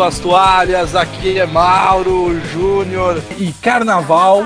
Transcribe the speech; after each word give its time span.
Suas 0.00 0.18
toalhas, 0.18 0.96
aqui 0.96 1.38
é 1.38 1.44
Mauro 1.44 2.40
Júnior 2.46 3.22
e 3.38 3.52
Carnaval. 3.52 4.44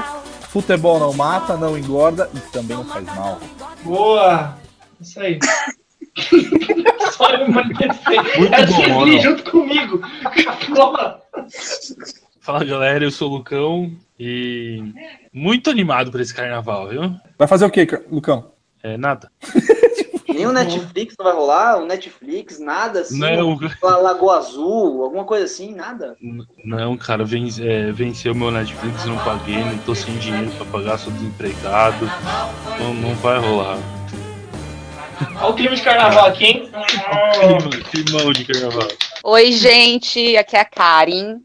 Futebol 0.48 0.98
não 0.98 1.12
mata, 1.12 1.56
não 1.56 1.78
engorda 1.78 2.28
e 2.34 2.40
também 2.50 2.76
não 2.76 2.84
faz 2.84 3.04
mal. 3.04 3.38
Boa! 3.84 4.58
Isso 5.00 5.20
aí. 5.20 5.38
Só 7.12 7.30
eu 7.30 7.48
manifestei. 7.52 8.16
Muito 8.36 8.52
É 8.52 8.66
bom, 8.66 8.98
mano. 9.06 9.20
junto 9.20 9.48
comigo. 9.48 10.00
Fala 12.40 12.64
galera, 12.64 13.04
eu 13.04 13.12
sou 13.12 13.30
o 13.30 13.34
Lucão 13.36 13.92
e 14.18 14.82
muito 15.32 15.70
animado 15.70 16.10
pra 16.10 16.20
esse 16.20 16.34
carnaval, 16.34 16.88
viu? 16.88 17.14
Vai 17.38 17.46
fazer 17.46 17.64
o 17.64 17.70
quê, 17.70 17.86
Lucão? 18.10 18.50
É 18.82 18.96
nada. 18.96 19.30
Nem 20.34 20.46
o 20.46 20.52
Netflix 20.52 21.14
não 21.18 21.24
vai 21.26 21.34
rolar? 21.34 21.78
O 21.78 21.86
Netflix, 21.86 22.58
nada 22.58 23.00
assim? 23.00 23.18
Não, 23.18 23.58
La- 23.82 23.98
Lagoa 23.98 24.38
Azul, 24.38 25.02
alguma 25.04 25.24
coisa 25.24 25.44
assim, 25.44 25.74
nada? 25.74 26.16
não, 26.64 26.96
cara, 26.96 27.24
ven 27.24 27.48
é, 27.60 27.92
venceu 27.92 28.34
meu 28.34 28.50
Netflix, 28.50 29.04
não 29.04 29.16
paguei, 29.18 29.58
não 29.58 29.78
tô 29.78 29.94
sem 29.94 30.16
dinheiro 30.18 30.50
pra 30.52 30.66
pagar, 30.66 30.98
sou 30.98 31.12
desempregado. 31.12 32.10
Não, 32.78 32.94
não 32.94 33.14
vai 33.16 33.38
rolar. 33.38 33.78
Olha 35.40 35.50
o 35.50 35.54
clima 35.54 35.76
de 35.76 35.82
carnaval 35.82 36.26
aqui, 36.26 36.44
hein? 36.44 36.70
Clima- 37.40 37.84
Climão 37.90 38.32
de 38.32 38.44
carnaval. 38.44 38.88
Oi, 39.22 39.52
gente, 39.52 40.36
aqui 40.36 40.56
é 40.56 40.60
a 40.60 40.64
Karen. 40.64 41.38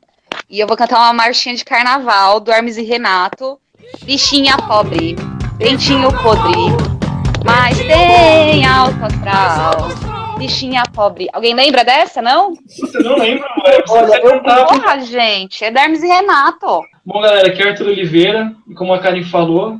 E 0.49 0.59
eu 0.59 0.67
vou 0.67 0.75
cantar 0.75 0.97
uma 0.97 1.13
marchinha 1.13 1.55
de 1.55 1.63
carnaval 1.63 2.39
do 2.39 2.51
Hermes 2.51 2.77
e 2.77 2.81
Renato. 2.83 3.59
Bichinha 4.03 4.57
pobre, 4.67 5.15
dentinho 5.57 6.09
podre, 6.21 6.98
mas 7.43 7.77
tem 7.79 8.65
alto 8.65 8.97
astral. 9.05 9.89
Bichinha 10.37 10.83
pobre. 10.93 11.27
Alguém 11.33 11.53
lembra 11.53 11.83
dessa, 11.83 12.21
não? 12.21 12.53
Você 12.65 12.99
não 12.99 13.17
lembra, 13.17 13.47
Olha, 13.89 14.15
eu-. 14.23 14.39
Porra, 14.41 14.99
gente, 15.01 15.63
é 15.65 15.67
Hermes 15.67 16.01
e 16.01 16.07
Renato. 16.07 16.81
Bom, 17.05 17.21
galera, 17.21 17.47
aqui 17.49 17.61
é 17.61 17.69
Arthur 17.69 17.87
Oliveira. 17.87 18.51
E 18.69 18.73
como 18.73 18.93
a 18.93 18.99
Karen 18.99 19.23
falou, 19.25 19.77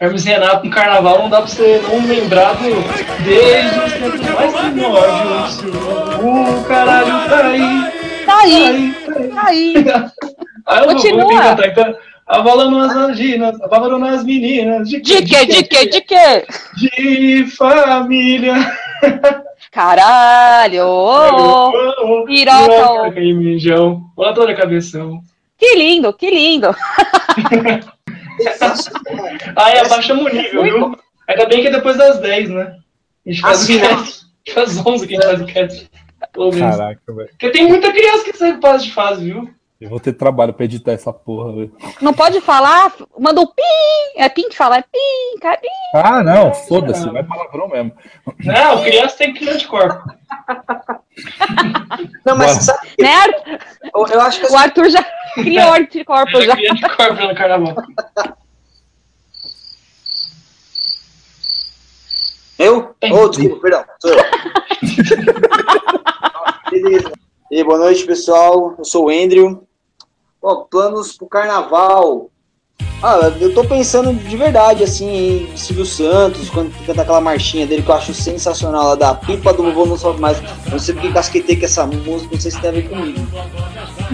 Hermes 0.00 0.24
e 0.24 0.28
Renato 0.30 0.64
no 0.64 0.70
carnaval 0.72 1.18
não 1.18 1.28
dá 1.28 1.38
pra 1.38 1.46
você 1.48 1.82
não 1.86 2.06
lembrar 2.06 2.54
do 2.54 2.70
desde 3.24 3.78
os 3.78 3.92
tempos 3.92 4.52
mais 4.54 4.70
primórdios. 4.72 5.58
O 6.22 6.64
caralho 6.66 7.28
tá 7.28 7.46
aí. 7.46 8.00
Tá 8.24 8.38
aí, 8.40 8.94
Tá 9.04 9.12
aí, 9.12 9.28
tá 9.34 9.46
aí. 9.48 9.84
tá 9.84 9.96
aí. 9.96 10.10
Ah, 10.66 10.76
eu 10.80 10.84
vou, 10.84 10.94
Continua. 10.94 11.24
vou 11.24 11.36
cantar 11.40 11.66
então. 11.68 11.94
Avalando 12.30 12.78
as 12.78 12.94
anginas, 12.94 13.60
avalando 13.60 14.06
as 14.06 14.22
meninas. 14.22 14.88
De 14.88 15.00
De 15.00 15.20
quê, 15.24 15.44
de 15.44 15.64
quê, 15.64 15.86
de 15.86 16.00
quê? 16.00 16.46
De 16.76 17.44
família. 17.56 18.54
Caralho! 19.72 20.86
ô, 20.86 22.20
ô. 22.20 22.24
piroca, 22.24 22.92
ô. 22.92 23.12
Caimijão. 23.12 24.04
Olha 24.16 24.32
toda 24.32 24.52
a 24.52 24.56
cabeção. 24.56 25.20
Que 25.58 25.74
lindo, 25.74 26.12
que 26.12 26.30
lindo. 26.30 26.68
Aí 29.56 29.78
abaixamos 29.80 30.26
o 30.26 30.28
nível, 30.28 30.62
viu? 30.62 30.96
Ainda 31.26 31.46
bem 31.46 31.62
que 31.62 31.66
é 31.68 31.72
depois 31.72 31.96
das 31.96 32.20
10, 32.20 32.50
né? 32.50 32.76
A 33.26 33.30
gente 33.30 33.40
faz 33.40 33.62
Assim, 33.62 33.76
o 33.76 33.80
cast. 33.80 33.98
A 33.98 33.98
gente 34.46 34.54
faz 34.54 34.86
11 34.86 35.06
que 35.08 35.16
a 35.16 35.34
gente 35.34 35.52
faz 35.52 35.88
o 36.36 36.50
menos. 36.52 36.76
Caraca, 36.76 37.00
velho. 37.12 37.28
Porque 37.30 37.50
tem 37.50 37.66
muita 37.66 37.92
criança 37.92 38.22
que 38.22 38.36
sai 38.36 38.60
fase 38.60 38.84
de 38.84 38.92
fase, 38.92 39.24
viu? 39.24 39.50
Eu 39.80 39.88
vou 39.88 39.98
ter 39.98 40.12
trabalho 40.12 40.52
pra 40.52 40.66
editar 40.66 40.92
essa 40.92 41.10
porra, 41.10 41.52
velho. 41.54 41.74
Não 42.02 42.12
pode 42.12 42.38
falar? 42.42 42.92
Manda 43.18 43.40
um 43.40 43.46
pim. 43.46 43.62
É 44.18 44.28
pim 44.28 44.50
que 44.50 44.56
fala, 44.56 44.76
é 44.76 44.82
pim, 44.82 45.38
cara, 45.40 45.56
pim. 45.56 45.68
Ah, 45.94 46.22
não, 46.22 46.52
foda-se, 46.52 47.08
vai 47.08 47.24
palavrão 47.24 47.66
mesmo. 47.66 47.92
Não, 48.44 48.82
criança 48.82 49.16
tem 49.16 49.32
que 49.32 49.56
de 49.56 49.66
corpo. 49.66 50.04
Não, 52.26 52.36
mas 52.36 52.52
Bora. 52.52 52.60
sabe, 52.60 52.88
Né, 52.98 53.14
Arthur? 53.14 53.58
eu, 53.94 54.06
eu 54.08 54.20
acho 54.20 54.40
que 54.40 54.52
O 54.52 54.56
Arthur 54.56 54.90
já 54.90 55.02
criou 55.34 55.72
anticorpo 55.72 56.42
já. 56.42 56.54
Cria 56.54 56.74
de 56.74 56.96
corpo 56.96 57.22
no 57.26 57.34
carnaval. 57.34 57.74
Eu? 62.58 62.94
Oh, 63.10 63.28
desculpa, 63.28 63.60
perdão. 63.62 63.84
Sou 63.98 64.10
eu. 64.10 64.18
Beleza. 66.70 67.10
E 67.50 67.56
aí, 67.56 67.64
boa 67.64 67.78
noite, 67.78 68.04
pessoal. 68.04 68.74
Eu 68.78 68.84
sou 68.84 69.06
o 69.06 69.10
Andrew. 69.10 69.66
Ó, 70.42 70.56
planos 70.64 71.16
pro 71.16 71.26
carnaval. 71.26 72.30
Ah, 73.02 73.18
eu 73.40 73.54
tô 73.54 73.64
pensando 73.64 74.12
de 74.12 74.36
verdade, 74.36 74.84
assim, 74.84 75.48
em 75.50 75.56
Silvio 75.56 75.86
Santos, 75.86 76.50
quando 76.50 76.70
canta 76.84 77.00
aquela 77.00 77.20
marchinha 77.20 77.66
dele 77.66 77.82
que 77.82 77.90
eu 77.90 77.94
acho 77.94 78.12
sensacional, 78.12 78.88
lá 78.88 78.94
da 78.94 79.14
pipa 79.14 79.54
do 79.54 79.62
vovô 79.62 79.86
não 79.86 79.96
sobe 79.96 80.20
mais. 80.20 80.38
Eu 80.66 80.72
não 80.72 80.78
sei 80.78 80.94
porque 80.94 81.10
casquetei 81.12 81.56
com 81.56 81.64
essa 81.64 81.86
música, 81.86 82.34
não 82.34 82.40
sei 82.40 82.50
se 82.50 82.60
tem 82.60 82.68
a 82.70 82.72
ver 82.74 82.88
comigo. 82.90 83.20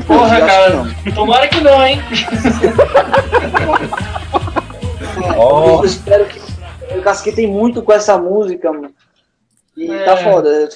Porra, 0.07 0.39
cara. 0.41 0.85
que. 1.03 1.13
Tomara 1.13 1.49
que 1.49 1.61
não, 1.61 1.85
hein? 1.85 2.01
É, 5.25 5.33
Ó. 5.37 5.81
Eu 5.81 5.85
espero 5.85 6.27
que. 6.27 6.41
Eu 6.91 7.03
casquetei 7.03 7.47
muito 7.49 7.83
com 7.83 7.93
essa 7.93 8.17
música, 8.17 8.73
mano. 8.73 8.91
E 9.77 9.91
É. 9.91 10.05
tá 10.05 10.17
foda. 10.17 10.69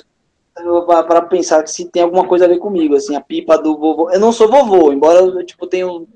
Pra 1.07 1.23
pensar 1.23 1.63
que 1.63 1.71
se 1.71 1.87
tem 1.91 2.03
alguma 2.03 2.27
coisa 2.27 2.45
a 2.45 2.49
ver 2.49 2.59
comigo, 2.59 2.95
assim, 2.97 3.15
a 3.17 3.21
pipa 3.21 3.57
do 3.59 3.77
vovô. 3.77 4.11
Eu 4.11 4.21
não 4.21 4.33
sou 4.33 4.49
vovô, 4.51 4.93
embora 4.93 5.19
eu, 5.21 5.45
tipo, 5.45 5.67
tenha 5.67 5.87
um 5.87 6.07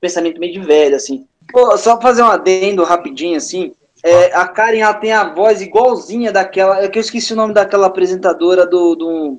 pensamento 0.00 0.38
meio 0.40 0.52
de 0.52 0.60
velho, 0.60 0.96
assim. 0.96 1.26
Pô, 1.52 1.76
só 1.76 1.96
pra 1.96 2.08
fazer 2.08 2.22
um 2.22 2.26
adendo 2.26 2.82
rapidinho, 2.84 3.36
assim. 3.36 3.72
é, 4.02 4.34
a 4.34 4.46
Karen, 4.46 4.78
ela 4.80 4.94
tem 4.94 5.12
a 5.12 5.32
voz 5.32 5.60
igualzinha 5.62 6.30
daquela. 6.32 6.82
É 6.82 6.88
que 6.88 6.98
eu 6.98 7.00
esqueci 7.00 7.32
o 7.32 7.36
nome 7.36 7.54
daquela 7.54 7.86
apresentadora 7.86 8.66
do. 8.66 8.94
do, 8.94 9.38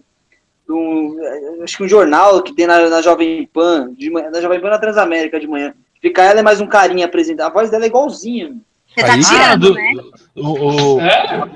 do 0.67 1.17
é, 1.21 1.63
acho 1.63 1.77
que 1.77 1.83
um 1.83 1.87
jornal 1.87 2.41
que 2.41 2.53
tem 2.53 2.65
na, 2.67 2.89
na 2.89 3.01
Jovem 3.01 3.47
Pan, 3.53 3.93
de 3.95 4.09
manhã, 4.09 4.29
na 4.31 4.41
Jovem 4.41 4.59
Pan 4.59 4.69
na 4.69 4.79
Transamérica 4.79 5.39
de 5.39 5.47
manhã. 5.47 5.73
Fica 6.01 6.21
ela 6.23 6.39
e 6.39 6.43
mais 6.43 6.61
um 6.61 6.67
carinha 6.67 7.05
apresentando. 7.05 7.47
A 7.47 7.53
voz 7.53 7.69
dela 7.69 7.83
é 7.83 7.87
igualzinha. 7.87 8.55
Você 8.95 9.01
tá 9.05 9.13
Aí- 9.13 9.19
Ah, 9.19 9.29
tirando, 9.29 9.67
do, 9.69 9.73
né? 9.73 9.93
o, 10.35 10.95
o- 10.95 11.01
É? 11.01 11.49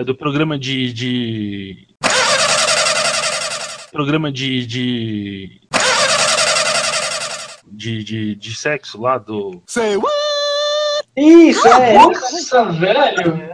é, 0.00 0.04
do 0.04 0.14
programa 0.14 0.58
de, 0.58 0.92
de. 0.92 1.87
Programa 3.98 4.30
de. 4.30 4.64
de... 4.64 5.60
De, 7.66 8.04
de, 8.04 8.34
de 8.36 8.54
sexo 8.56 9.00
lá 9.00 9.18
do. 9.18 9.60
Isso, 11.16 11.66
é. 11.66 11.94
Nossa, 11.94 12.64
velho. 12.66 13.50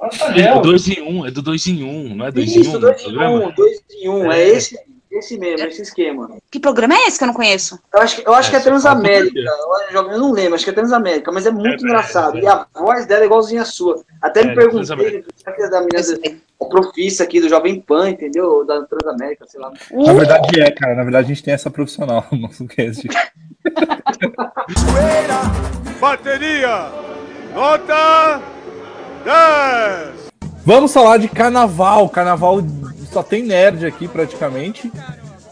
Nossa, 0.00 0.24
É 0.24 0.32
velho. 0.32 0.54
do 0.56 0.62
2 0.62 0.88
em 0.88 1.00
1, 1.02 1.08
um, 1.20 1.26
é 1.26 1.30
do 1.30 1.40
2 1.42 1.66
em 1.68 1.84
1, 1.84 1.88
um, 1.88 2.14
não 2.16 2.26
é 2.26 2.32
2 2.32 2.50
em 2.50 2.58
1 2.58 2.60
Isso, 2.60 2.76
um, 2.76 2.80
dois 2.80 3.00
em 3.00 3.04
programa? 3.04 3.34
um, 3.46 3.52
dois 3.52 3.78
em 3.92 4.08
um. 4.08 4.32
É, 4.32 4.42
É. 4.42 4.48
esse, 4.48 4.76
esse 5.12 5.38
mesmo, 5.38 5.64
esse 5.68 5.82
esquema. 5.82 6.28
Que 6.50 6.58
programa 6.58 6.94
é 6.94 7.06
esse 7.06 7.18
que 7.18 7.22
eu 7.24 7.28
não 7.28 7.34
conheço? 7.34 7.78
Eu 7.94 8.00
acho, 8.00 8.16
que- 8.16 8.28
eu 8.28 8.34
acho 8.34 8.50
que 8.50 8.56
é 8.56 8.58
Essa 8.58 8.68
Transamérica. 8.68 9.38
Eu, 9.92 10.02
eu 10.02 10.18
não 10.18 10.32
lembro, 10.32 10.56
acho 10.56 10.64
que 10.64 10.70
é 10.70 10.74
Transamérica, 10.74 11.30
mas 11.30 11.46
é 11.46 11.52
muito 11.52 11.84
É, 11.84 11.88
engraçado. 11.88 12.36
é, 12.36 12.42
E 12.42 12.46
a 12.48 12.66
voz 12.74 13.06
dela 13.06 13.22
é 13.22 13.26
igualzinha 13.26 13.62
a 13.62 13.66
sua. 13.66 14.02
Até 14.20 14.40
É, 14.40 14.44
me 14.46 14.54
perguntei, 14.56 15.24
será 15.36 15.52
que 15.56 15.62
é 15.62 15.70
da 15.70 15.80
menina 15.80 16.02
profissa 16.72 17.24
aqui 17.24 17.40
do 17.40 17.48
Jovem 17.48 17.80
Pan, 17.80 18.10
entendeu? 18.10 18.46
Ou 18.50 18.66
Da 18.66 18.82
Transamérica, 18.82 19.44
sei 19.46 19.60
lá. 19.60 19.70
Na 19.92 20.12
verdade 20.12 20.60
é, 20.60 20.70
cara. 20.70 20.94
Na 20.94 21.02
verdade 21.02 21.26
a 21.26 21.28
gente 21.28 21.42
tem 21.42 21.54
essa 21.54 21.70
profissional 21.70 22.24
no 22.32 22.38
nosso 22.38 22.66
cast. 22.66 23.06
Bateria, 26.00 26.88
nota 27.54 28.40
10. 29.24 30.32
Vamos 30.64 30.92
falar 30.92 31.18
de 31.18 31.28
carnaval. 31.28 32.08
Carnaval 32.08 32.60
só 33.12 33.22
tem 33.22 33.42
nerd 33.44 33.84
aqui 33.86 34.08
praticamente. 34.08 34.90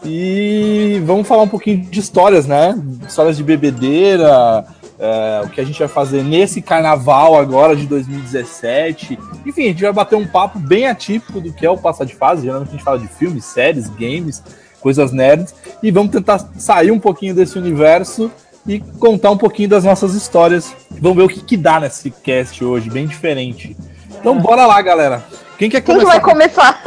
E 0.03 1.01
vamos 1.05 1.27
falar 1.27 1.43
um 1.43 1.47
pouquinho 1.47 1.85
de 1.85 1.99
histórias, 1.99 2.47
né? 2.47 2.73
Histórias 3.07 3.37
de 3.37 3.43
bebedeira, 3.43 4.65
é, 5.01 5.41
o 5.43 5.49
que 5.49 5.59
a 5.59 5.63
gente 5.65 5.79
vai 5.79 5.87
fazer 5.87 6.23
nesse 6.23 6.61
carnaval 6.61 7.35
agora 7.35 7.75
de 7.75 7.87
2017. 7.87 9.17
Enfim, 9.45 9.63
a 9.63 9.67
gente 9.69 9.81
vai 9.81 9.91
bater 9.91 10.15
um 10.15 10.27
papo 10.27 10.59
bem 10.59 10.87
atípico 10.87 11.41
do 11.41 11.51
que 11.51 11.65
é 11.65 11.69
o 11.69 11.77
Passa 11.77 12.05
de 12.05 12.15
Fase. 12.15 12.43
Geralmente 12.43 12.69
a 12.69 12.71
gente 12.73 12.83
fala 12.83 12.99
de 12.99 13.07
filmes, 13.07 13.43
séries, 13.45 13.89
games, 13.89 14.43
coisas 14.79 15.11
nerds. 15.11 15.55
E 15.81 15.89
vamos 15.89 16.11
tentar 16.11 16.37
sair 16.57 16.91
um 16.91 16.99
pouquinho 16.99 17.33
desse 17.33 17.57
universo 17.57 18.31
e 18.67 18.79
contar 18.99 19.31
um 19.31 19.37
pouquinho 19.37 19.69
das 19.69 19.83
nossas 19.83 20.13
histórias. 20.13 20.71
Vamos 20.91 21.17
ver 21.17 21.23
o 21.23 21.27
que, 21.29 21.41
que 21.41 21.57
dá 21.57 21.79
nesse 21.79 22.11
cast 22.11 22.63
hoje, 22.63 22.89
bem 22.89 23.07
diferente. 23.07 23.75
Então 24.19 24.37
bora 24.37 24.67
lá, 24.67 24.79
galera. 24.83 25.23
Quem 25.57 25.67
quer 25.69 25.81
Quem 25.81 25.95
que 25.97 26.01
começar? 26.01 26.19
vai 26.21 26.31
começar? 26.33 26.81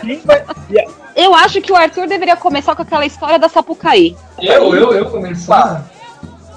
Quem 0.00 0.20
vai- 0.20 0.44
Eu 1.16 1.34
acho 1.34 1.60
que 1.60 1.72
o 1.72 1.76
Arthur 1.76 2.06
deveria 2.06 2.36
começar 2.36 2.74
com 2.76 2.82
aquela 2.82 3.04
história 3.06 3.38
da 3.38 3.48
Sapucaí. 3.48 4.16
Eu, 4.40 4.74
eu, 4.74 4.92
eu 4.92 5.10
começar? 5.10 5.88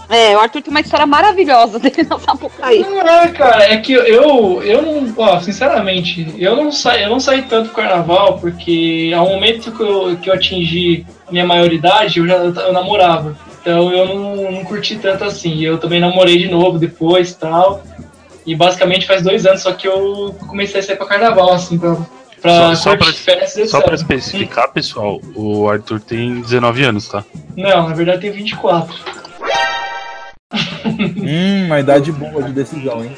É, 0.09 0.35
o 0.35 0.39
Arthur 0.39 0.61
tem 0.61 0.71
uma 0.71 0.79
história 0.79 1.05
maravilhosa 1.05 1.77
dele 1.79 2.03
na 2.09 2.17
Sapucaí. 2.19 2.79
Não 2.81 3.01
é, 3.01 3.27
cara, 3.29 3.63
é 3.71 3.77
que 3.77 3.91
eu, 3.93 4.63
eu 4.63 4.81
não, 4.81 5.13
ó, 5.17 5.39
sinceramente, 5.41 6.33
eu 6.37 6.55
não 6.55 6.71
saí, 6.71 7.03
eu 7.03 7.09
não 7.09 7.19
saí 7.19 7.41
tanto 7.43 7.69
pro 7.71 7.81
carnaval, 7.83 8.37
porque 8.39 9.11
ao 9.15 9.27
momento 9.27 9.71
que 9.71 9.81
eu, 9.83 10.17
que 10.17 10.29
eu 10.29 10.33
atingi 10.33 11.05
minha 11.29 11.45
maioridade, 11.45 12.19
eu 12.19 12.27
já 12.27 12.35
eu 12.35 12.71
namorava. 12.73 13.37
Então 13.61 13.91
eu 13.91 14.05
não, 14.07 14.51
não 14.51 14.63
curti 14.63 14.95
tanto 14.95 15.25
assim. 15.25 15.61
Eu 15.61 15.77
também 15.77 15.99
namorei 15.99 16.37
de 16.37 16.47
novo 16.49 16.79
depois 16.79 17.31
e 17.31 17.35
tal. 17.37 17.83
E 18.45 18.55
basicamente 18.55 19.05
faz 19.05 19.21
dois 19.21 19.45
anos 19.45 19.61
só 19.61 19.73
que 19.73 19.85
eu 19.85 20.33
comecei 20.47 20.79
a 20.79 20.83
sair 20.83 20.95
pra 20.95 21.05
carnaval, 21.05 21.51
assim, 21.53 21.77
pra, 21.77 21.97
Pra 22.41 22.75
Só- 22.75 22.95
pra- 22.95 23.11
festas, 23.11 23.69
Só 23.71 23.81
pra 23.81 23.95
especificar, 23.95 24.71
pessoal, 24.71 25.19
o 25.35 25.67
Arthur 25.67 25.99
tem 25.99 26.39
19 26.39 26.83
anos, 26.83 27.07
tá? 27.09 27.25
Não, 27.57 27.89
na 27.89 27.95
verdade 27.95 28.21
tem 28.21 28.31
24. 28.31 28.95
Hum, 30.85 31.65
uma 31.65 31.79
idade 31.79 32.11
boa 32.11 32.41
de 32.43 32.53
decisão, 32.53 33.03
hein? 33.03 33.11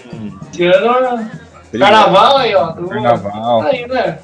Esse 0.52 0.64
ano, 0.66 1.30
carnaval 1.78 2.38
aí, 2.38 2.56
ó. 2.56 2.74
Carnaval. 2.74 3.62
Aí, 3.62 3.88
né? 3.88 4.20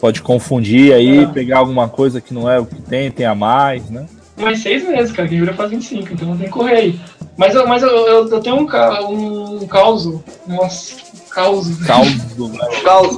Pode 0.00 0.22
confundir 0.22 0.92
aí, 0.92 1.24
É. 1.24 1.26
pegar 1.26 1.58
alguma 1.58 1.88
coisa 1.88 2.20
que 2.20 2.34
não 2.34 2.50
é 2.50 2.58
o 2.58 2.66
que 2.66 2.80
tem, 2.82 3.10
tem 3.10 3.26
a 3.26 3.34
mais, 3.34 3.88
né? 3.90 4.06
Mais 4.36 4.60
seis 4.62 4.86
meses, 4.88 5.12
cara, 5.12 5.28
que 5.28 5.36
jura 5.36 5.52
faz 5.52 5.70
25, 5.70 6.14
então 6.14 6.36
tem 6.36 6.46
que 6.46 6.52
correr 6.52 6.74
aí. 6.76 7.00
Mas, 7.36 7.54
eu, 7.54 7.66
mas 7.66 7.82
eu, 7.82 7.90
eu, 7.90 8.28
eu 8.28 8.40
tenho 8.40 8.56
um, 8.56 8.66
ca- 8.66 9.02
um 9.06 9.66
caos. 9.66 10.08
Nossa, 10.46 10.96
caos. 11.30 11.78
Né? 11.80 11.86
Caos, 12.82 13.16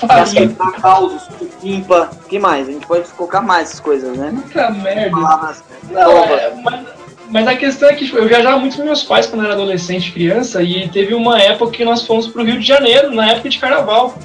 gastar 0.00 0.72
causos, 0.80 1.28
limpa. 1.62 2.08
O 2.24 2.28
que 2.28 2.38
mais? 2.38 2.68
A 2.68 2.72
gente 2.72 2.86
pode 2.86 3.08
colocar 3.10 3.40
mais 3.40 3.68
essas 3.68 3.80
coisas, 3.80 4.16
né? 4.16 4.32
Puta 4.44 4.70
merda. 4.70 5.10
Palavras. 5.10 5.64
Não, 5.90 6.12
é, 6.24 6.54
mas, 6.62 6.86
mas 7.30 7.46
a 7.46 7.54
questão 7.54 7.88
é 7.88 7.94
que 7.94 8.04
tipo, 8.04 8.18
eu 8.18 8.26
viajava 8.26 8.58
muito 8.58 8.76
com 8.76 8.84
meus 8.84 9.02
pais 9.04 9.26
quando 9.26 9.42
eu 9.42 9.46
era 9.46 9.54
adolescente, 9.54 10.12
criança, 10.12 10.62
e 10.62 10.88
teve 10.88 11.14
uma 11.14 11.40
época 11.40 11.70
que 11.70 11.84
nós 11.84 12.02
fomos 12.02 12.26
pro 12.26 12.44
Rio 12.44 12.58
de 12.58 12.66
Janeiro, 12.66 13.14
na 13.14 13.30
época 13.30 13.48
de 13.48 13.58
carnaval. 13.58 14.16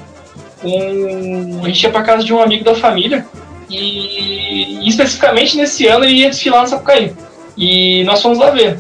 Um, 0.64 1.62
a 1.64 1.68
gente 1.68 1.84
ia 1.84 1.92
pra 1.92 2.02
casa 2.02 2.24
de 2.24 2.34
um 2.34 2.42
amigo 2.42 2.64
da 2.64 2.74
família, 2.74 3.26
e, 3.70 4.80
e 4.84 4.90
especificamente 4.90 5.56
nesse 5.56 5.88
ano 5.88 6.06
ele 6.06 6.16
ia 6.16 6.30
desfilar 6.30 6.62
na 6.62 6.68
Sapucaí. 6.68 7.14
E 7.56 8.04
nós 8.06 8.22
fomos 8.22 8.40
lá 8.40 8.50
ver. 8.50 8.80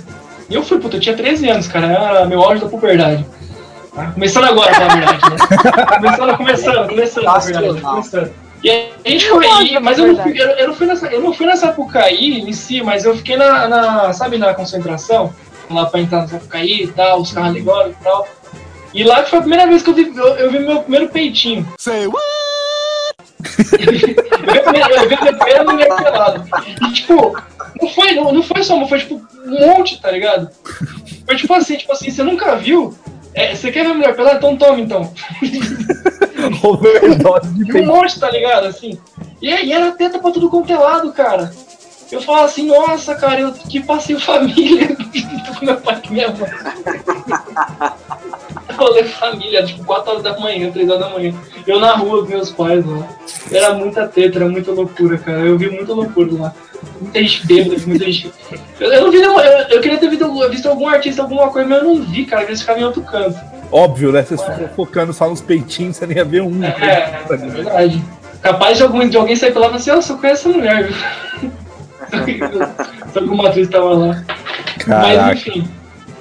E 0.49 0.55
eu 0.55 0.63
fui, 0.63 0.79
puta, 0.79 0.97
eu 0.97 1.01
tinha 1.01 1.15
13 1.15 1.49
anos, 1.49 1.67
cara, 1.67 1.87
era 1.87 2.25
meu 2.25 2.41
auge 2.41 2.61
da 2.61 2.69
puberdade. 2.69 3.25
Tá? 3.93 4.11
Começando 4.11 4.45
agora, 4.45 4.71
na 4.71 4.93
verdade, 4.93 5.29
né? 5.29 5.37
começando, 5.95 6.37
começando, 6.37 6.87
começando, 6.87 7.23
na 7.23 7.37
verdade, 7.37 7.81
começando. 7.81 8.44
E 8.65 8.69
aí 8.71 8.91
a 9.05 9.09
gente 9.09 9.29
foi, 9.29 9.45
auge 9.45 9.73
da 9.75 9.79
mas 9.79 9.99
eu 9.99 10.07
não, 10.07 10.23
fui, 10.23 10.41
eu, 10.41 10.47
eu 10.47 10.67
não 10.69 10.73
fui 10.73 10.87
nessa, 10.87 11.05
eu 11.05 11.21
não 11.21 11.31
fui 11.31 11.45
na 11.45 11.55
Sapucaí 11.55 12.39
em 12.41 12.51
si, 12.51 12.81
mas 12.81 13.05
eu 13.05 13.15
fiquei 13.15 13.37
na, 13.37 13.67
na 13.67 14.11
sabe, 14.11 14.39
na 14.39 14.55
concentração, 14.55 15.31
lá 15.69 15.85
pra 15.85 15.99
entrar 15.99 16.21
na 16.21 16.27
Sapucaí 16.27 16.81
e 16.81 16.87
tal, 16.87 17.21
os 17.21 17.31
carros 17.31 17.49
alegóricos 17.51 18.01
e 18.01 18.03
tal. 18.03 18.27
E 18.91 19.03
lá 19.03 19.21
que 19.21 19.29
foi 19.29 19.37
a 19.37 19.41
primeira 19.43 19.67
vez 19.67 19.83
que 19.83 19.89
eu 19.91 19.93
vi, 19.93 20.11
eu, 20.17 20.27
eu 20.37 20.51
vi 20.51 20.57
meu 20.57 20.79
primeiro 20.79 21.09
peitinho. 21.09 21.63
Say 21.79 22.07
what? 22.07 22.25
eu 23.85 23.93
vi, 23.93 24.15
a 24.31 24.61
primeira- 24.63 24.95
eu 24.95 25.09
vi 25.09 25.13
a 25.13 25.21
minha 25.21 25.33
primeira 25.37 25.63
mulher 25.63 25.95
pelada. 25.95 26.45
E 26.81 26.91
tipo, 26.91 27.37
não 27.79 27.89
foi, 27.89 28.15
não, 28.15 28.33
não 28.33 28.41
foi 28.41 28.63
só 28.63 28.77
uma, 28.77 28.87
foi 28.87 28.97
tipo 28.97 29.21
um 29.45 29.59
monte, 29.59 30.01
tá 30.01 30.09
ligado? 30.09 30.49
Foi 31.27 31.35
tipo 31.35 31.53
assim, 31.53 31.77
tipo 31.77 31.91
assim, 31.93 32.09
você 32.09 32.23
nunca 32.23 32.55
viu? 32.55 32.97
É, 33.35 33.53
você 33.53 33.69
quer 33.69 33.83
ver 33.83 33.91
a 33.91 33.93
mulher 33.93 34.15
pelada? 34.15 34.37
Então 34.37 34.55
toma 34.55 34.79
então. 34.79 35.13
Overdose 36.63 37.53
de 37.53 37.77
um 37.81 37.85
monte, 37.85 38.19
tá 38.19 38.31
ligado? 38.31 38.65
Assim. 38.65 38.97
E, 39.41 39.49
e 39.49 39.73
era 39.73 39.91
teta 39.91 40.19
pra 40.19 40.31
tudo 40.31 40.49
quanto 40.49 40.71
é 40.71 40.77
lado, 40.77 41.11
cara. 41.11 41.51
Eu 42.11 42.21
falo 42.21 42.45
assim, 42.45 42.67
nossa, 42.67 43.15
cara, 43.15 43.41
eu 43.41 43.51
que 43.51 43.81
passeio 43.81 44.19
família 44.19 44.95
com 45.59 45.65
meu 45.65 45.77
pai 45.77 46.01
e 46.07 46.13
minha 46.13 46.27
mãe. 46.29 46.49
Rolê 48.77 49.03
família, 49.05 49.65
tipo, 49.65 49.83
4 49.85 50.11
horas 50.11 50.23
da 50.23 50.39
manhã, 50.39 50.71
3 50.71 50.89
horas 50.89 51.01
da 51.01 51.09
manhã. 51.09 51.33
Eu 51.65 51.79
na 51.79 51.93
rua 51.95 52.23
com 52.23 52.29
meus 52.29 52.51
pais 52.51 52.85
lá. 52.85 53.07
Era 53.51 53.73
muita 53.73 54.07
teta, 54.07 54.37
era 54.37 54.47
muita 54.47 54.71
loucura, 54.71 55.17
cara. 55.17 55.39
Eu 55.39 55.57
vi 55.57 55.69
muita 55.69 55.93
loucura 55.93 56.29
lá. 56.33 56.53
Muita 57.01 57.19
gente 57.19 57.47
bêbada, 57.47 57.81
muita 57.85 58.05
gente. 58.05 58.31
Eu, 58.79 58.91
eu 58.91 59.01
não 59.03 59.11
vi, 59.11 59.21
eu, 59.21 59.39
eu 59.39 59.81
queria 59.81 59.97
ter 59.97 60.09
visto, 60.09 60.49
visto 60.49 60.67
algum 60.67 60.85
artista, 60.85 61.21
alguma 61.21 61.49
coisa, 61.49 61.67
mas 61.67 61.77
eu 61.81 61.85
não 61.85 62.03
vi, 62.03 62.25
cara, 62.25 62.43
eles 62.43 62.59
ficavam 62.59 62.81
em 62.81 62.85
outro 62.85 63.01
canto. 63.03 63.39
Óbvio, 63.71 64.11
né? 64.11 64.21
Vocês 64.21 64.41
ficam 64.41 64.67
focando 64.75 65.13
só 65.13 65.29
nos 65.29 65.39
peitinhos, 65.39 65.95
você 65.95 66.05
nem 66.05 66.17
ia 66.17 66.25
ver 66.25 66.41
um. 66.41 66.61
É, 66.61 67.23
é 67.29 67.37
verdade. 67.37 68.03
Capaz 68.41 68.77
de, 68.77 68.83
algum, 68.83 69.07
de 69.07 69.15
alguém 69.15 69.35
sair 69.35 69.53
pela 69.53 69.67
e 69.67 69.69
falar 69.69 69.77
assim, 69.77 69.91
ó, 69.91 70.01
só 70.01 70.17
conheço 70.17 70.49
essa 70.49 70.57
mulher, 70.57 70.87
viu? 70.87 71.51
Só 73.13 73.19
que 73.19 73.25
uma 73.25 73.47
atriz 73.49 73.69
tava 73.69 73.93
lá. 73.93 74.23
Mas 74.87 75.17
Caraca. 75.17 75.33
enfim. 75.33 75.67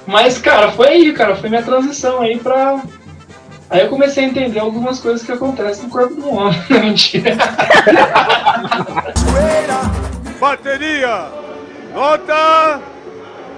Mas, 0.07 0.37
cara, 0.37 0.71
foi 0.71 0.87
aí, 0.87 1.13
cara. 1.13 1.35
Foi 1.35 1.49
minha 1.49 1.63
transição 1.63 2.21
aí 2.21 2.37
pra. 2.37 2.79
Aí 3.69 3.81
eu 3.81 3.89
comecei 3.89 4.23
a 4.23 4.27
entender 4.27 4.59
algumas 4.59 4.99
coisas 4.99 5.25
que 5.25 5.31
acontecem 5.31 5.85
no 5.85 5.89
corpo 5.89 6.13
do 6.15 6.29
homem. 6.33 6.59
Mentira. 6.69 7.35
Bateria, 10.39 11.25
nota 11.93 12.79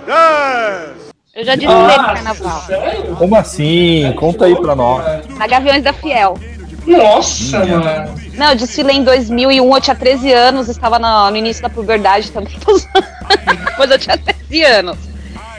10. 0.06 1.08
Eu 1.36 1.46
já 1.46 1.56
desfilei 1.56 1.98
no 1.98 2.04
carnaval. 2.06 2.62
sério? 2.62 3.16
Como 3.16 3.36
assim? 3.36 4.14
Conta 4.18 4.46
aí 4.46 4.56
pra 4.56 4.76
nós. 4.76 5.28
Na 5.38 5.46
Gaviões 5.48 5.84
da 5.84 5.94
Fiel. 5.94 6.38
Nossa, 6.86 7.64
mano. 7.66 8.27
Não, 8.38 8.50
eu 8.52 8.56
desfilei 8.56 8.98
em 8.98 9.04
2001, 9.04 9.76
eu 9.76 9.82
tinha 9.82 9.96
13 9.96 10.32
anos, 10.32 10.70
estava 10.70 11.00
no, 11.00 11.32
no 11.32 11.38
início 11.38 11.62
da 11.62 11.70
puberdade 11.70 12.32
também. 12.32 12.56
Mas 13.78 13.92
eu 13.92 13.98
tinha 14.00 14.18
13 14.18 14.64
anos. 14.64 14.98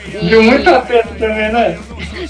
E 0.06 0.28
Viu 0.28 0.42
muita 0.42 0.80
teta 0.80 1.08
também, 1.18 1.52
né? 1.52 1.78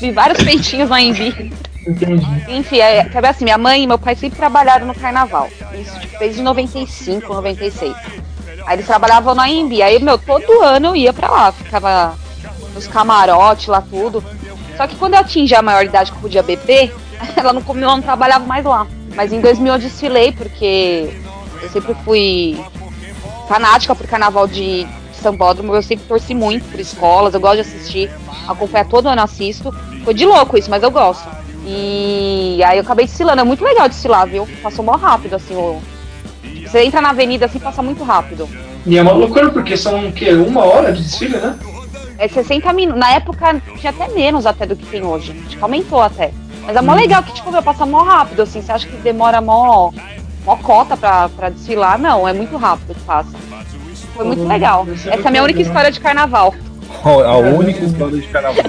vi 0.00 0.10
vários 0.10 0.42
peitinhos 0.42 0.88
na 0.88 1.00
Embi. 1.00 1.52
Entendi. 1.86 2.26
Enfim, 2.48 2.78
é, 2.78 3.08
assim, 3.28 3.44
minha 3.44 3.58
mãe 3.58 3.82
e 3.82 3.86
meu 3.86 3.98
pai 3.98 4.14
sempre 4.16 4.38
trabalharam 4.38 4.86
no 4.86 4.94
carnaval. 4.94 5.48
Isso 5.74 6.00
tipo, 6.00 6.18
desde 6.18 6.42
95, 6.42 7.32
96. 7.32 7.94
Aí 8.66 8.76
eles 8.76 8.86
trabalhavam 8.86 9.34
na 9.34 9.48
Embi. 9.48 9.82
Aí, 9.82 10.02
meu, 10.02 10.18
todo 10.18 10.62
ano 10.62 10.88
eu 10.88 10.96
ia 10.96 11.12
pra 11.12 11.30
lá, 11.30 11.52
ficava 11.52 12.14
nos 12.74 12.86
camarotes 12.86 13.66
lá, 13.66 13.82
tudo. 13.82 14.24
Só 14.76 14.86
que 14.86 14.96
quando 14.96 15.14
eu 15.14 15.20
atingi 15.20 15.54
a 15.54 15.62
maioridade 15.62 16.10
que 16.10 16.16
eu 16.16 16.22
podia 16.22 16.42
beber, 16.42 16.94
ela 17.36 17.52
não, 17.52 17.62
não 17.74 18.02
trabalhava 18.02 18.44
mais 18.44 18.64
lá. 18.64 18.86
Mas 19.18 19.32
em 19.32 19.40
2000 19.40 19.72
eu 19.72 19.78
desfilei, 19.80 20.30
porque 20.30 21.12
eu 21.60 21.68
sempre 21.70 21.92
fui 22.04 22.56
fanática 23.48 23.92
por 23.92 24.06
carnaval 24.06 24.46
de 24.46 24.86
Sambódromo, 25.12 25.74
eu 25.74 25.82
sempre 25.82 26.06
torci 26.06 26.32
muito 26.34 26.64
por 26.70 26.78
escolas, 26.78 27.34
eu 27.34 27.40
gosto 27.40 27.56
de 27.56 27.60
assistir, 27.62 28.08
acompanhar 28.46 28.86
todo 28.86 29.08
ano 29.08 29.20
assisto. 29.20 29.74
Foi 30.04 30.14
de 30.14 30.24
louco 30.24 30.56
isso, 30.56 30.70
mas 30.70 30.84
eu 30.84 30.90
gosto. 30.92 31.28
E 31.66 32.62
aí 32.64 32.78
eu 32.78 32.82
acabei 32.82 33.06
desfilando, 33.06 33.40
é 33.40 33.44
muito 33.44 33.64
legal 33.64 33.88
desfilar, 33.88 34.24
viu? 34.24 34.46
Passou 34.62 34.84
mó 34.84 34.92
rápido, 34.92 35.34
assim, 35.34 35.56
o... 35.56 35.82
Você 36.62 36.84
entra 36.84 37.00
na 37.00 37.10
avenida 37.10 37.46
assim, 37.46 37.58
passa 37.58 37.82
muito 37.82 38.04
rápido. 38.04 38.48
E 38.86 38.96
é 38.96 39.02
uma 39.02 39.10
loucura, 39.10 39.50
porque 39.50 39.76
são 39.76 40.06
o 40.06 40.12
quê? 40.12 40.30
Uma 40.32 40.62
hora 40.62 40.92
de 40.92 41.02
desfile, 41.02 41.38
né? 41.38 41.58
É 42.18 42.28
60 42.28 42.72
minutos. 42.72 43.00
Na 43.00 43.10
época 43.14 43.60
tinha 43.80 43.90
até 43.90 44.06
menos 44.14 44.46
até 44.46 44.64
do 44.64 44.76
que 44.76 44.86
tem 44.86 45.04
hoje. 45.04 45.34
Acho 45.44 45.56
que 45.56 45.62
aumentou 45.64 46.00
até. 46.00 46.30
Mas 46.68 46.76
é 46.76 46.82
mó 46.82 46.92
legal 46.92 47.22
que, 47.22 47.32
tipo, 47.32 47.50
vai 47.50 47.62
passar 47.62 47.86
mó 47.86 48.02
rápido, 48.02 48.42
assim. 48.42 48.60
Você 48.60 48.70
acha 48.70 48.86
que 48.86 48.96
demora 48.98 49.40
mó, 49.40 49.90
mó 50.44 50.54
cota 50.56 50.98
pra, 50.98 51.30
pra 51.30 51.48
desfilar? 51.48 51.98
Não, 51.98 52.28
é 52.28 52.34
muito 52.34 52.58
rápido 52.58 52.94
que 52.94 53.00
passa. 53.04 53.30
Foi 54.14 54.26
muito 54.26 54.42
Hum, 54.42 54.48
legal. 54.48 54.86
Essa 55.06 55.08
é 55.24 55.28
a 55.28 55.30
minha 55.30 55.42
única 55.42 55.62
história 55.62 55.90
de 55.90 55.98
carnaval. 55.98 56.54
A 57.02 57.36
única 57.38 57.82
história 57.82 58.20
de 58.20 58.26
carnaval. 58.28 58.64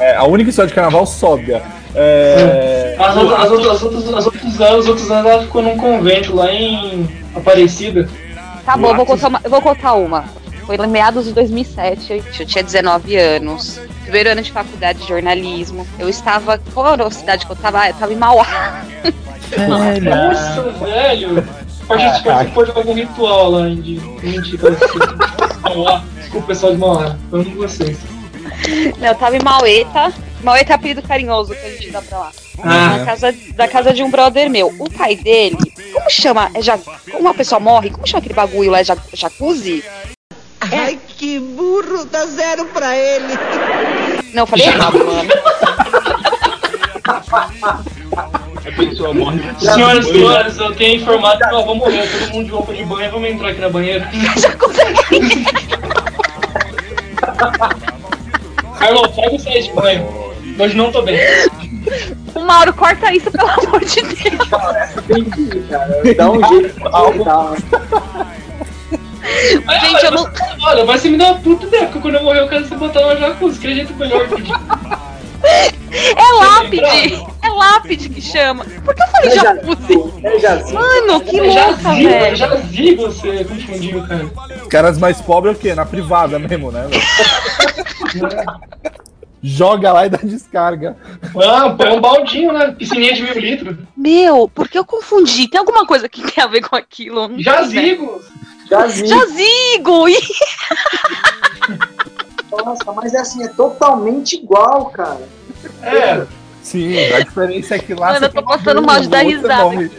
É, 0.00 0.16
a 0.16 0.24
única 0.24 0.48
história 0.48 0.68
de 0.70 0.74
carnaval 0.74 1.04
sóbria. 1.04 1.62
É, 1.94 2.96
As 2.98 3.16
outras, 3.18 3.38
as 3.40 3.50
outras, 3.50 3.70
as 3.74 3.82
outras, 3.82 4.14
as 4.14 4.26
outros 4.26 4.60
anos, 4.62 4.78
os 4.78 4.88
outros 4.88 5.10
anos 5.10 5.30
ela 5.30 5.42
ficou 5.42 5.60
num 5.60 5.76
convento 5.76 6.34
lá 6.34 6.50
em 6.50 7.06
Aparecida. 7.36 8.08
Tá 8.64 8.78
bom, 8.78 8.88
eu 8.88 8.96
vou 8.96 9.04
contar 9.04 9.28
uma. 9.28 9.40
Eu 9.44 9.50
vou 9.50 9.60
contar 9.60 9.92
uma. 9.92 10.24
Foi 10.64 10.76
em 10.76 10.86
meados 10.86 11.26
de 11.26 11.32
2007, 11.34 12.12
eu, 12.12 12.16
eu 12.38 12.46
tinha 12.46 12.64
19 12.64 13.14
anos. 13.14 13.78
Primeiro 14.10 14.30
ano 14.30 14.42
de 14.42 14.50
faculdade 14.50 14.98
de 14.98 15.06
jornalismo. 15.06 15.86
Eu 15.96 16.08
estava. 16.08 16.58
Qual 16.74 16.94
era 16.94 17.06
a 17.06 17.10
cidade 17.12 17.46
que 17.46 17.52
eu 17.52 17.54
estava? 17.54 17.86
Eu 17.86 17.92
estava 17.92 18.12
em 18.12 18.16
Mauá. 18.16 18.44
Nossa, 20.02 20.62
velho! 20.84 21.48
Participou, 21.86 22.32
participou 22.32 22.64
de 22.64 22.70
algum 22.72 22.92
ritual 22.92 23.50
lá 23.52 23.68
em 23.68 23.80
de 23.80 24.00
mentira. 24.20 24.72
Desculpa, 24.72 26.46
pessoal 26.48 26.72
de 26.72 26.78
Mauá. 26.78 27.16
Amo 27.30 27.54
vocês. 27.54 27.98
Não, 28.98 29.06
eu 29.06 29.14
tava 29.14 29.36
em 29.36 29.44
Maueta. 29.44 30.12
Maueta 30.42 30.72
é 30.72 30.74
apelido 30.74 31.02
carinhoso 31.02 31.54
que 31.54 31.64
a 31.64 31.70
gente 31.70 31.90
dá 31.92 32.02
pra 32.02 32.18
lá. 32.18 32.32
Ah. 32.64 32.96
Na 32.96 33.04
casa, 33.04 33.32
da 33.54 33.68
casa 33.68 33.92
de 33.92 34.02
um 34.02 34.10
brother 34.10 34.50
meu. 34.50 34.74
O 34.76 34.90
pai 34.90 35.14
dele, 35.14 35.56
como 35.92 36.10
chama? 36.10 36.50
É 36.54 36.60
ja, 36.60 36.76
como 37.12 37.20
uma 37.20 37.34
pessoa 37.34 37.60
morre, 37.60 37.90
como 37.90 38.08
chama 38.08 38.18
aquele 38.18 38.34
bagulho 38.34 38.72
lá? 38.72 38.80
É 38.80 38.84
ja, 38.84 38.96
jacuzzi? 39.14 39.84
Ai, 40.72 40.98
que 41.08 41.38
burro, 41.38 42.04
dá 42.06 42.26
zero 42.26 42.64
pra 42.66 42.96
ele. 42.96 43.38
Não, 44.32 44.46
falei 44.46 44.66
errado, 44.66 44.98
mano. 44.98 45.30
A 47.06 48.72
pessoa 48.76 49.14
morre. 49.14 49.40
Senhoras 49.58 50.06
e 50.06 50.12
senhores, 50.12 50.58
eu 50.58 50.74
tenho 50.74 51.00
informado 51.00 51.38
que 51.38 51.50
nós 51.50 51.64
vamos 51.66 51.78
morrer. 51.78 52.08
Todo 52.08 52.32
mundo 52.32 52.44
de 52.44 52.50
roupa 52.50 52.74
de 52.74 52.84
banho, 52.84 53.10
vamos 53.10 53.28
entrar 53.28 53.48
aqui 53.48 53.60
na 53.60 53.68
banheira. 53.68 54.08
Carlão, 58.78 59.12
sai 59.14 59.30
do 59.30 59.38
sair 59.38 59.62
de 59.62 59.72
banho. 59.72 60.30
Hoje 60.58 60.76
não 60.76 60.92
tô 60.92 61.02
bem. 61.02 61.18
O 62.34 62.40
Mauro, 62.40 62.72
corta 62.74 63.12
isso, 63.14 63.30
pelo 63.30 63.48
amor 63.48 63.84
de 63.84 64.02
Deus. 64.02 64.48
Tem 65.06 65.24
que 65.24 65.40
ir, 65.40 65.66
cara. 65.68 66.02
Dá 66.16 66.30
um 66.30 66.46
jeito 66.48 66.74
de 66.74 66.80
aceitar. 69.40 69.80
Gente, 69.80 70.04
eu 70.04 70.10
não. 70.12 70.30
Olha, 70.62 70.84
vai 70.84 70.98
você 70.98 71.08
me 71.08 71.16
dar 71.18 71.32
uma 71.32 71.40
puta 71.40 71.66
ideia, 71.66 71.84
porque 71.86 72.00
quando 72.00 72.14
eu 72.16 72.22
morrer 72.24 72.40
eu 72.40 72.48
quero 72.48 72.66
você 72.66 72.74
botar 72.76 73.00
uma 73.00 73.16
jacuzzi, 73.16 73.58
que 73.58 73.66
é 73.66 73.74
jeito 73.74 73.94
melhor. 73.94 74.26
É 75.92 76.32
lápide! 76.38 77.24
É 77.42 77.48
lápide 77.48 78.08
que 78.10 78.20
chama. 78.20 78.64
Por 78.84 78.94
que 78.94 79.02
eu 79.02 79.06
falei 79.08 79.30
É 79.30 79.34
jacuzzi? 79.34 79.94
É. 80.46 80.72
Mano, 80.72 81.20
que 81.22 81.38
É 81.38 81.42
louca, 81.42 81.52
jazigo, 81.52 82.08
é 82.08 82.18
velho. 82.20 82.36
jazigo 82.36 83.02
você 83.06 83.44
confundiu, 83.44 84.06
cara. 84.06 84.30
Os 84.62 84.68
caras 84.68 84.98
mais 84.98 85.20
pobres 85.20 85.54
é 85.54 85.56
o 85.56 85.60
quê? 85.60 85.74
Na 85.74 85.86
privada 85.86 86.38
mesmo, 86.38 86.70
né? 86.70 86.86
velho? 86.88 87.02
Joga 89.42 89.92
lá 89.92 90.04
e 90.06 90.10
dá 90.10 90.18
descarga. 90.22 90.96
Ah, 91.42 91.70
põe 91.70 91.90
um 91.90 92.00
baldinho, 92.00 92.52
né? 92.52 92.72
Piscininha 92.72 93.14
de 93.14 93.22
mil 93.22 93.32
litros. 93.38 93.76
Meu, 93.96 94.46
por 94.48 94.68
que 94.68 94.78
eu 94.78 94.84
confundi? 94.84 95.48
Tem 95.48 95.58
alguma 95.58 95.86
coisa 95.86 96.08
que 96.10 96.20
tem 96.30 96.44
a 96.44 96.46
ver 96.46 96.60
com 96.60 96.76
aquilo? 96.76 97.26
Não 97.26 97.38
né? 97.38 97.98
Jazigo. 98.70 99.08
Jazi. 99.08 99.08
Jazigo! 99.08 100.04
Nossa, 102.64 102.92
mas 102.92 103.14
é 103.14 103.18
assim, 103.20 103.42
é 103.42 103.48
totalmente 103.48 104.36
igual, 104.36 104.86
cara. 104.86 105.20
É. 105.82 106.26
Sim, 106.62 106.96
a 107.12 107.20
diferença 107.20 107.74
é 107.76 107.78
que 107.78 107.94
lá. 107.94 108.12
Mano, 108.12 108.20
você 108.20 108.24
eu 108.26 108.30
tô 108.30 108.42
passando 108.42 108.82
mal 108.82 109.00
de 109.00 109.08
dar 109.08 109.24
risada. 109.24 109.64
nome. 109.64 109.90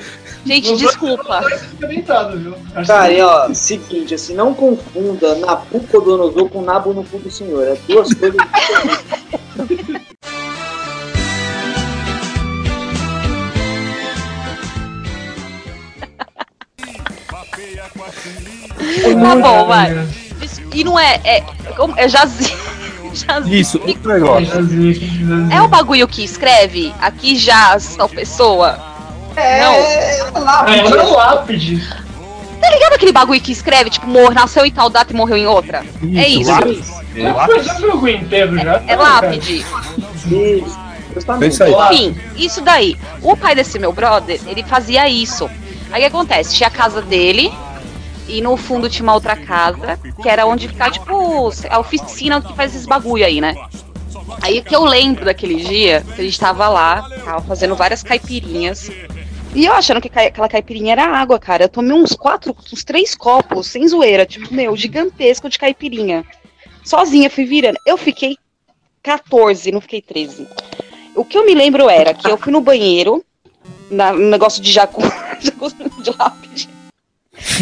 Gente, 0.46 0.76
desculpa. 0.76 1.44
Cara, 2.88 3.12
e 3.12 3.22
ó, 3.22 3.54
seguinte, 3.54 4.16
assim, 4.16 4.34
não 4.34 4.54
confunda 4.54 5.36
Nabucodonosor 5.36 6.50
com 6.50 6.62
Nabo 6.62 6.94
no 6.94 7.04
cu 7.04 7.20
do 7.20 7.30
senhor. 7.30 7.64
É 7.64 7.76
duas 7.88 8.14
coisas 8.14 8.38
diferentes. 8.38 9.42
Tá 19.02 19.36
bom, 19.36 19.66
vai. 19.66 20.08
E 20.74 20.84
não 20.84 20.98
é. 21.00 21.20
É, 21.24 21.44
é 21.98 22.08
jazigo. 22.10 22.58
Isso, 23.48 23.78
outro 23.86 24.12
É 24.12 24.14
negócio. 24.14 24.46
jazigo. 24.46 25.52
É 25.54 25.62
o 25.62 25.68
bagulho 25.68 26.08
que 26.08 26.24
escreve 26.24 26.94
aqui 27.02 27.36
jaz 27.36 27.96
tal 27.98 28.08
pessoa. 28.08 28.80
É, 29.36 29.64
lá, 30.40 30.66
Ah, 30.68 30.76
é 30.76 30.84
uma 30.84 31.04
lápide. 31.04 31.82
Tá 32.62 32.70
ligado 32.70 32.94
aquele 32.94 33.12
bagulho 33.12 33.42
que 33.42 33.52
escreve, 33.52 33.90
tipo, 33.90 34.08
mor 34.08 34.34
nasceu 34.34 34.66
em 34.66 34.72
tal 34.72 34.90
data 34.90 35.12
e 35.12 35.16
morreu 35.16 35.36
em 35.38 35.48
outra? 35.48 35.84
é 36.16 36.28
isso. 36.28 36.52
É 36.52 37.22
Já 37.22 37.34
lápis. 37.34 37.54
foi, 37.56 37.64
já 37.64 37.74
foi 37.76 37.90
o 37.92 38.08
inteiro 38.08 38.58
já. 38.58 38.82
É 38.88 38.96
lápide. 38.96 39.58
Isso. 39.58 40.80
É 41.42 41.48
isso 41.48 41.64
aí. 41.64 41.74
Enfim, 41.74 42.18
isso 42.38 42.62
daí. 42.62 42.98
O 43.22 43.36
pai 43.36 43.56
desse 43.56 43.78
meu 43.80 43.92
brother, 43.92 44.40
ele 44.48 44.64
fazia 44.64 45.10
isso. 45.10 45.50
Aí 45.92 46.00
o 46.00 46.04
que 46.04 46.06
acontece? 46.06 46.56
Tinha 46.56 46.68
a 46.68 46.72
casa 46.72 47.02
dele. 47.02 47.52
E 48.32 48.42
no 48.42 48.56
fundo 48.56 48.90
tinha 48.90 49.04
uma 49.04 49.14
outra 49.14 49.36
casa, 49.36 50.00
que 50.22 50.30
era 50.30 50.46
onde 50.46 50.70
ficava, 50.70 50.90
tipo, 50.90 51.52
a 51.70 51.80
oficina 51.80 52.42
que 52.42 52.56
faz 52.56 52.74
esses 52.74 52.88
bagulho 52.88 53.26
aí, 53.26 53.42
né? 53.42 53.54
Aí 54.42 54.62
que 54.62 54.74
eu 54.74 54.86
lembro 54.86 55.26
daquele 55.26 55.56
dia, 55.58 56.02
que 56.16 56.22
a 56.22 56.24
gente 56.24 56.40
tava 56.40 56.70
lá, 56.70 57.02
tava 57.26 57.42
fazendo 57.42 57.76
várias 57.76 58.02
caipirinhas. 58.02 58.90
E 59.54 59.66
eu 59.66 59.74
achando 59.74 60.00
que 60.00 60.08
aquela 60.08 60.48
caipirinha 60.48 60.94
era 60.94 61.06
água, 61.06 61.38
cara. 61.38 61.66
Eu 61.66 61.70
tomei 61.70 61.92
uns 61.92 62.14
quatro, 62.14 62.56
uns 62.72 62.86
três 62.86 63.14
copos, 63.14 63.68
sem 63.68 63.86
zoeira, 63.86 64.26
tipo, 64.26 64.54
meu, 64.54 64.78
gigantesco 64.78 65.50
de 65.50 65.60
caipirinha. 65.60 66.26
Sozinha, 66.86 67.30
fui 67.30 67.44
virando. 67.44 67.78
Eu 67.86 67.98
fiquei 67.98 68.38
14, 69.04 69.74
não 69.74 69.82
fiquei 69.82 70.02
13. 70.02 70.48
O 71.16 71.26
que 71.26 71.38
eu 71.38 71.46
me 71.46 71.54
lembro 71.54 71.90
era 71.90 72.14
que 72.14 72.30
eu 72.30 72.38
fui 72.38 72.54
no 72.54 72.62
banheiro, 72.62 73.24
na, 73.90 74.14
no 74.14 74.30
negócio 74.30 74.64
de 74.64 74.72
jacu, 74.72 75.02
jacuzzi 75.42 75.76
de 76.02 76.12
lápide. 76.18 76.70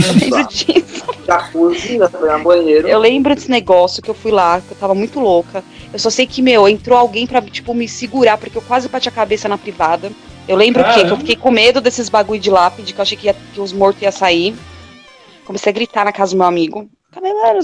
Eu 0.06 0.14
lembro 0.14 0.48
disso. 0.50 1.04
Jacuzzi, 1.26 2.00
foi 2.12 2.38
no 2.38 2.44
banheiro. 2.44 2.88
Eu 2.88 3.00
lembro 3.00 3.34
desse 3.36 3.50
negócio 3.50 4.02
que 4.02 4.10
eu 4.10 4.16
fui 4.16 4.32
lá, 4.32 4.62
que 4.62 4.72
eu 4.72 4.78
tava 4.78 4.94
muito 4.96 5.20
louca. 5.20 5.64
Eu 5.94 6.00
só 6.00 6.10
sei 6.10 6.26
que, 6.28 6.42
meu, 6.42 6.68
entrou 6.68 6.98
alguém 6.98 7.26
pra, 7.28 7.42
tipo, 7.42 7.74
me 7.74 7.88
segurar, 7.88 8.38
porque 8.38 8.58
eu 8.58 8.62
quase 8.62 8.88
bati 8.90 9.08
a 9.10 9.12
cabeça 9.12 9.48
na 9.48 9.58
privada. 9.58 10.12
Eu 10.48 10.56
lembro 10.58 10.84
que, 10.84 11.06
que 11.06 11.12
eu 11.12 11.18
fiquei 11.18 11.36
com 11.36 11.52
medo 11.52 11.80
desses 11.80 12.10
bagulho 12.10 12.40
de 12.40 12.50
lápide, 12.50 12.94
que 12.94 13.00
eu 13.00 13.04
achei 13.04 13.18
que, 13.18 13.28
ia- 13.28 13.36
que 13.54 13.62
os 13.62 13.72
mortos 13.72 14.02
iam 14.02 14.12
sair. 14.12 14.56
Comecei 15.46 15.70
a 15.72 15.74
gritar 15.74 16.06
na 16.06 16.12
casa 16.12 16.32
do 16.32 16.38
meu 16.38 16.48
amigo. 16.48 16.90
Galera, 17.14 17.60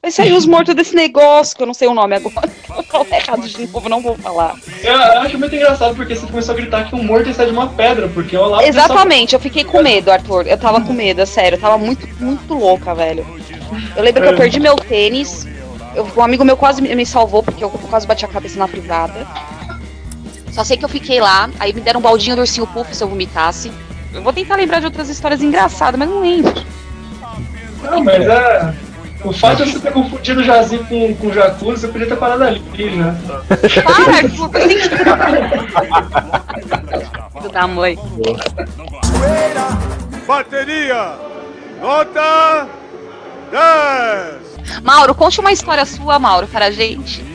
vai 0.00 0.10
sair 0.10 0.32
os 0.32 0.46
mortos 0.46 0.74
desse 0.74 0.94
negócio, 0.94 1.56
que 1.56 1.62
eu 1.62 1.66
não 1.66 1.74
sei 1.74 1.88
o 1.88 1.94
nome 1.94 2.16
agora. 2.16 2.50
Eu 2.76 2.82
falei 2.84 3.12
errado 3.20 3.48
de 3.48 3.66
novo, 3.66 3.88
não 3.88 4.00
vou 4.00 4.16
falar. 4.16 4.54
Eu 4.82 5.20
acho 5.20 5.38
muito 5.38 5.54
engraçado 5.54 5.94
porque 5.94 6.14
você 6.16 6.26
começou 6.26 6.52
a 6.54 6.56
gritar 6.56 6.88
que 6.88 6.94
um 6.94 7.02
morto 7.02 7.32
sair 7.32 7.46
de 7.46 7.52
uma 7.52 7.68
pedra, 7.68 8.08
porque 8.08 8.36
o 8.36 8.46
lápide 8.46 8.68
Exatamente, 8.70 9.34
eu 9.34 9.40
fiquei 9.40 9.64
com 9.64 9.82
medo, 9.82 10.10
Arthur. 10.10 10.46
Eu 10.46 10.58
tava 10.58 10.80
com 10.80 10.92
medo, 10.92 11.20
é 11.20 11.26
sério. 11.26 11.56
Eu 11.56 11.60
tava 11.60 11.78
muito, 11.78 12.08
muito 12.22 12.54
louca, 12.54 12.94
velho. 12.94 13.26
Eu 13.96 14.02
lembro 14.02 14.22
que 14.22 14.28
eu 14.28 14.36
perdi 14.36 14.60
meu 14.60 14.76
tênis. 14.76 15.46
Eu- 15.94 16.08
um 16.16 16.22
amigo 16.22 16.44
meu 16.44 16.56
quase 16.56 16.80
me 16.82 17.06
salvou, 17.06 17.42
porque 17.42 17.62
eu 17.62 17.70
quase 17.70 18.06
bati 18.06 18.24
a 18.24 18.28
cabeça 18.28 18.58
na 18.58 18.66
privada. 18.66 19.26
Só 20.50 20.64
sei 20.64 20.76
que 20.76 20.84
eu 20.84 20.88
fiquei 20.88 21.20
lá, 21.20 21.48
aí 21.58 21.72
me 21.72 21.80
deram 21.80 21.98
um 22.00 22.02
baldinho 22.02 22.36
do 22.36 22.40
ursinho 22.40 22.66
puff 22.66 22.94
se 22.94 23.02
eu 23.02 23.08
vomitasse. 23.08 23.72
Eu 24.12 24.22
vou 24.22 24.32
tentar 24.32 24.56
lembrar 24.56 24.80
de 24.80 24.86
outras 24.86 25.08
histórias 25.08 25.42
engraçadas, 25.42 25.98
mas 25.98 26.08
não 26.08 26.20
lembro. 26.20 26.52
Só... 27.80 27.90
Não, 27.90 28.04
mas 28.04 28.22
é. 28.26 28.74
O 29.24 29.32
fato 29.32 29.64
de 29.64 29.72
você 29.72 29.78
ter 29.80 29.92
confundido 29.92 30.40
o 30.40 30.44
jazigo 30.44 30.84
com, 30.84 31.14
com 31.14 31.26
o 31.28 31.32
jacuzzi, 31.32 31.82
você 31.82 31.88
podia 31.88 32.06
ter 32.06 32.16
parado 32.16 32.44
ali 32.44 32.62
já. 33.68 33.82
Para, 33.82 34.22
que... 34.22 34.28
Filho 37.32 37.50
da 37.52 37.66
mãe. 37.66 37.98
Bateria, 40.26 41.14
nota 41.80 42.68
10. 43.50 44.82
Mauro, 44.82 45.14
conte 45.14 45.40
uma 45.40 45.52
história 45.52 45.84
sua, 45.84 46.18
Mauro, 46.18 46.46
para 46.48 46.66
a 46.66 46.70
gente. 46.70 47.31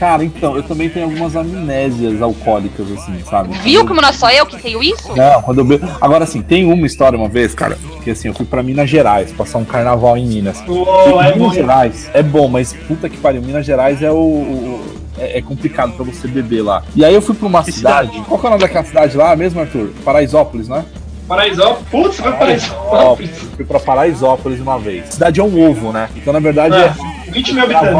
Cara, 0.00 0.24
então, 0.24 0.56
eu 0.56 0.62
também 0.62 0.88
tenho 0.88 1.04
algumas 1.04 1.36
amnésias 1.36 2.22
alcoólicas, 2.22 2.90
assim, 2.90 3.22
sabe? 3.28 3.54
Viu 3.58 3.86
como 3.86 4.00
não 4.00 4.08
é 4.08 4.12
só 4.12 4.30
eu 4.30 4.46
que 4.46 4.56
tenho 4.60 4.82
isso? 4.82 5.14
Não, 5.14 5.42
quando 5.42 5.58
eu 5.58 5.64
bebo. 5.64 5.86
Agora, 6.00 6.24
assim, 6.24 6.40
tem 6.40 6.64
uma 6.72 6.86
história 6.86 7.18
uma 7.18 7.28
vez, 7.28 7.54
cara, 7.54 7.76
que 8.02 8.10
assim, 8.10 8.28
eu 8.28 8.34
fui 8.34 8.46
pra 8.46 8.62
Minas 8.62 8.88
Gerais, 8.88 9.30
passar 9.30 9.58
um 9.58 9.64
carnaval 9.64 10.16
em 10.16 10.26
Minas. 10.26 10.64
Uou, 10.66 11.20
é 11.20 11.34
Minas 11.34 11.38
bom. 11.48 11.52
Gerais 11.52 12.10
é 12.14 12.22
bom, 12.22 12.48
mas 12.48 12.72
puta 12.88 13.10
que 13.10 13.18
pariu, 13.18 13.42
Minas 13.42 13.66
Gerais 13.66 14.02
é 14.02 14.10
o. 14.10 14.14
o- 14.16 15.00
é, 15.18 15.36
é 15.38 15.42
complicado 15.42 15.92
pra 15.92 16.04
você 16.04 16.26
beber 16.26 16.62
lá. 16.62 16.82
E 16.96 17.04
aí 17.04 17.12
eu 17.14 17.20
fui 17.20 17.34
pra 17.34 17.46
uma 17.46 17.62
cidade. 17.62 18.08
cidade? 18.08 18.26
Qual 18.26 18.40
que 18.40 18.46
é 18.46 18.48
o 18.48 18.50
nome 18.52 18.62
daquela 18.62 18.84
cidade 18.86 19.16
lá 19.18 19.36
mesmo, 19.36 19.60
Arthur? 19.60 19.90
Paraisópolis, 20.02 20.66
né? 20.66 20.82
Paraisópolis. 21.28 21.88
Putz, 21.90 22.16
foi 22.20 22.32
Paraisópolis. 22.32 23.30
fui 23.54 23.64
pra 23.66 23.78
Paraisópolis 23.78 24.60
uma 24.60 24.78
vez. 24.78 25.10
Cidade 25.10 25.38
é 25.40 25.44
um 25.44 25.68
ovo, 25.70 25.92
né? 25.92 26.08
Então, 26.16 26.32
na 26.32 26.40
verdade, 26.40 26.74
É, 26.74 26.86
é. 27.28 27.30
20 27.30 27.52
mil 27.52 27.64
habitantes. 27.64 27.90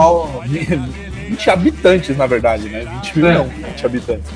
Carnaval. 1.37 1.37
20 1.37 1.51
habitantes, 1.51 2.17
na 2.17 2.27
verdade, 2.27 2.69
né? 2.69 2.85
20 3.03 3.19
mil 3.19 3.27
É. 3.29 3.35
não, 3.35 3.45
20 3.49 3.87
habitantes. 3.87 4.31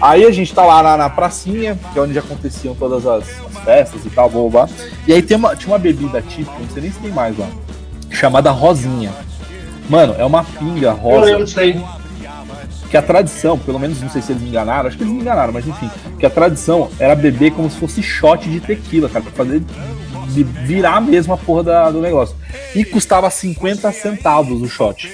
Aí 0.00 0.24
a 0.24 0.30
gente 0.32 0.52
tá 0.52 0.64
lá 0.64 0.82
na, 0.82 0.96
na 0.96 1.10
pracinha, 1.10 1.78
que 1.92 1.98
é 1.98 2.02
onde 2.02 2.18
aconteciam 2.18 2.74
todas 2.74 3.06
as, 3.06 3.22
as 3.46 3.64
festas 3.64 4.04
e 4.04 4.10
tal, 4.10 4.28
blá. 4.50 4.68
E 5.06 5.12
aí 5.12 5.22
tem 5.22 5.36
uma, 5.36 5.54
tinha 5.54 5.70
uma 5.72 5.78
bebida 5.78 6.20
típica, 6.20 6.58
não 6.58 6.68
sei 6.70 6.82
nem 6.82 6.90
se 6.92 6.98
tem 6.98 7.12
mais 7.12 7.38
lá, 7.38 7.46
chamada 8.10 8.50
Rosinha. 8.50 9.12
Mano, 9.88 10.14
é 10.18 10.24
uma 10.24 10.42
pinga 10.42 10.88
Eu 10.88 10.94
rosa 10.96 11.26
lembro 11.26 11.44
disso 11.44 11.60
aí. 11.60 11.80
que 12.90 12.96
a 12.96 13.02
tradição, 13.02 13.56
pelo 13.58 13.78
menos 13.78 14.00
não 14.00 14.08
sei 14.10 14.20
se 14.22 14.32
eles 14.32 14.42
me 14.42 14.48
enganaram, 14.48 14.88
acho 14.88 14.96
que 14.96 15.04
eles 15.04 15.12
me 15.14 15.20
enganaram, 15.20 15.52
mas 15.52 15.66
enfim, 15.68 15.88
que 16.18 16.26
a 16.26 16.30
tradição 16.30 16.90
era 16.98 17.14
beber 17.14 17.52
como 17.52 17.70
se 17.70 17.76
fosse 17.78 18.02
shot 18.02 18.48
de 18.48 18.58
tequila, 18.58 19.08
cara, 19.08 19.24
pra 19.24 19.32
fazer 19.32 19.62
de 20.32 20.42
virar 20.42 21.00
mesmo 21.00 21.32
a 21.34 21.36
porra 21.36 21.62
da- 21.62 21.90
do 21.90 22.00
negócio. 22.00 22.34
E 22.74 22.84
custava 22.84 23.28
50 23.30 23.90
centavos 23.92 24.62
o 24.62 24.68
shot. 24.68 25.10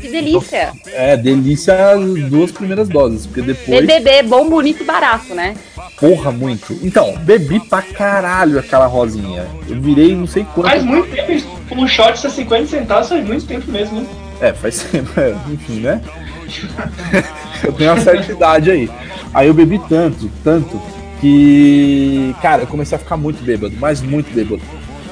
Que 0.00 0.08
delícia. 0.08 0.72
É, 0.86 1.16
delícia 1.16 1.92
as 1.92 2.00
duas 2.28 2.50
primeiras 2.52 2.88
doses, 2.88 3.26
porque 3.26 3.42
depois, 3.42 3.86
BBB, 3.86 4.22
bom, 4.24 4.48
bonito 4.48 4.82
e 4.82 4.86
barato, 4.86 5.34
né? 5.34 5.54
porra, 5.98 6.30
muito. 6.30 6.78
Então, 6.82 7.16
bebi 7.22 7.58
pra 7.58 7.82
caralho 7.82 8.58
aquela 8.58 8.86
rosinha. 8.86 9.46
Eu 9.68 9.80
virei 9.80 10.14
não 10.14 10.26
sei 10.28 10.44
quanto. 10.54 10.68
Faz 10.70 10.84
muito 10.84 11.10
tempo, 11.10 11.44
um 11.72 11.88
shot 11.88 12.18
ser 12.18 12.30
50 12.30 12.66
centavos 12.68 13.08
faz 13.08 13.26
muito 13.26 13.46
tempo 13.46 13.70
mesmo, 13.70 14.00
né? 14.00 14.06
É, 14.40 14.52
faz 14.52 14.82
tempo, 14.90 15.10
é, 15.18 15.34
enfim, 15.52 15.80
né? 15.80 16.00
eu 17.64 17.72
tenho 17.72 17.92
uma 17.92 18.00
certa 18.00 18.30
idade 18.32 18.70
aí. 18.70 18.90
Aí 19.34 19.48
eu 19.48 19.54
bebi 19.54 19.78
tanto, 19.88 20.30
tanto, 20.44 20.80
que, 21.20 22.34
cara, 22.40 22.62
eu 22.62 22.66
comecei 22.66 22.96
a 22.96 22.98
ficar 22.98 23.16
muito 23.16 23.42
bêbado, 23.42 23.74
mas 23.78 24.00
muito 24.00 24.32
bêbado. 24.32 24.62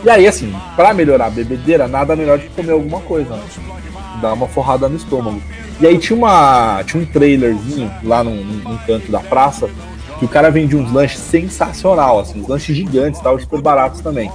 E 0.05 0.11
aí, 0.11 0.27
assim, 0.27 0.55
pra 0.77 0.95
melhorar 0.95 1.27
a 1.27 1.31
bebedeira, 1.31 1.89
nada 1.89 2.15
melhor 2.15 2.39
do 2.39 2.45
que 2.45 2.51
comer 2.51 2.73
alguma 2.73 3.01
coisa, 3.01 3.35
né? 3.35 3.43
Dar 4.21 4.33
uma 4.35 4.47
forrada 4.47 4.89
no 4.89 4.97
estômago. 4.97 5.43
E 5.81 5.87
aí 5.87 5.99
tinha, 5.99 6.17
uma, 6.17 6.83
tinha 6.87 7.03
um 7.03 7.07
trailerzinho 7.07 7.91
lá 8.05 8.23
num, 8.23 8.37
num 8.37 8.79
canto 8.87 9.11
da 9.11 9.21
praça, 9.21 9.69
que 10.19 10.25
o 10.25 10.29
cara 10.29 10.51
vendia 10.51 10.79
uns 10.79 10.91
lanches 10.93 11.19
sensacional, 11.19 12.21
assim, 12.21 12.41
uns 12.41 12.49
lanches 12.49 12.75
gigantes, 12.75 13.21
tal, 13.21 13.39
super 13.39 13.61
baratos 13.61 14.01
também. 14.01 14.31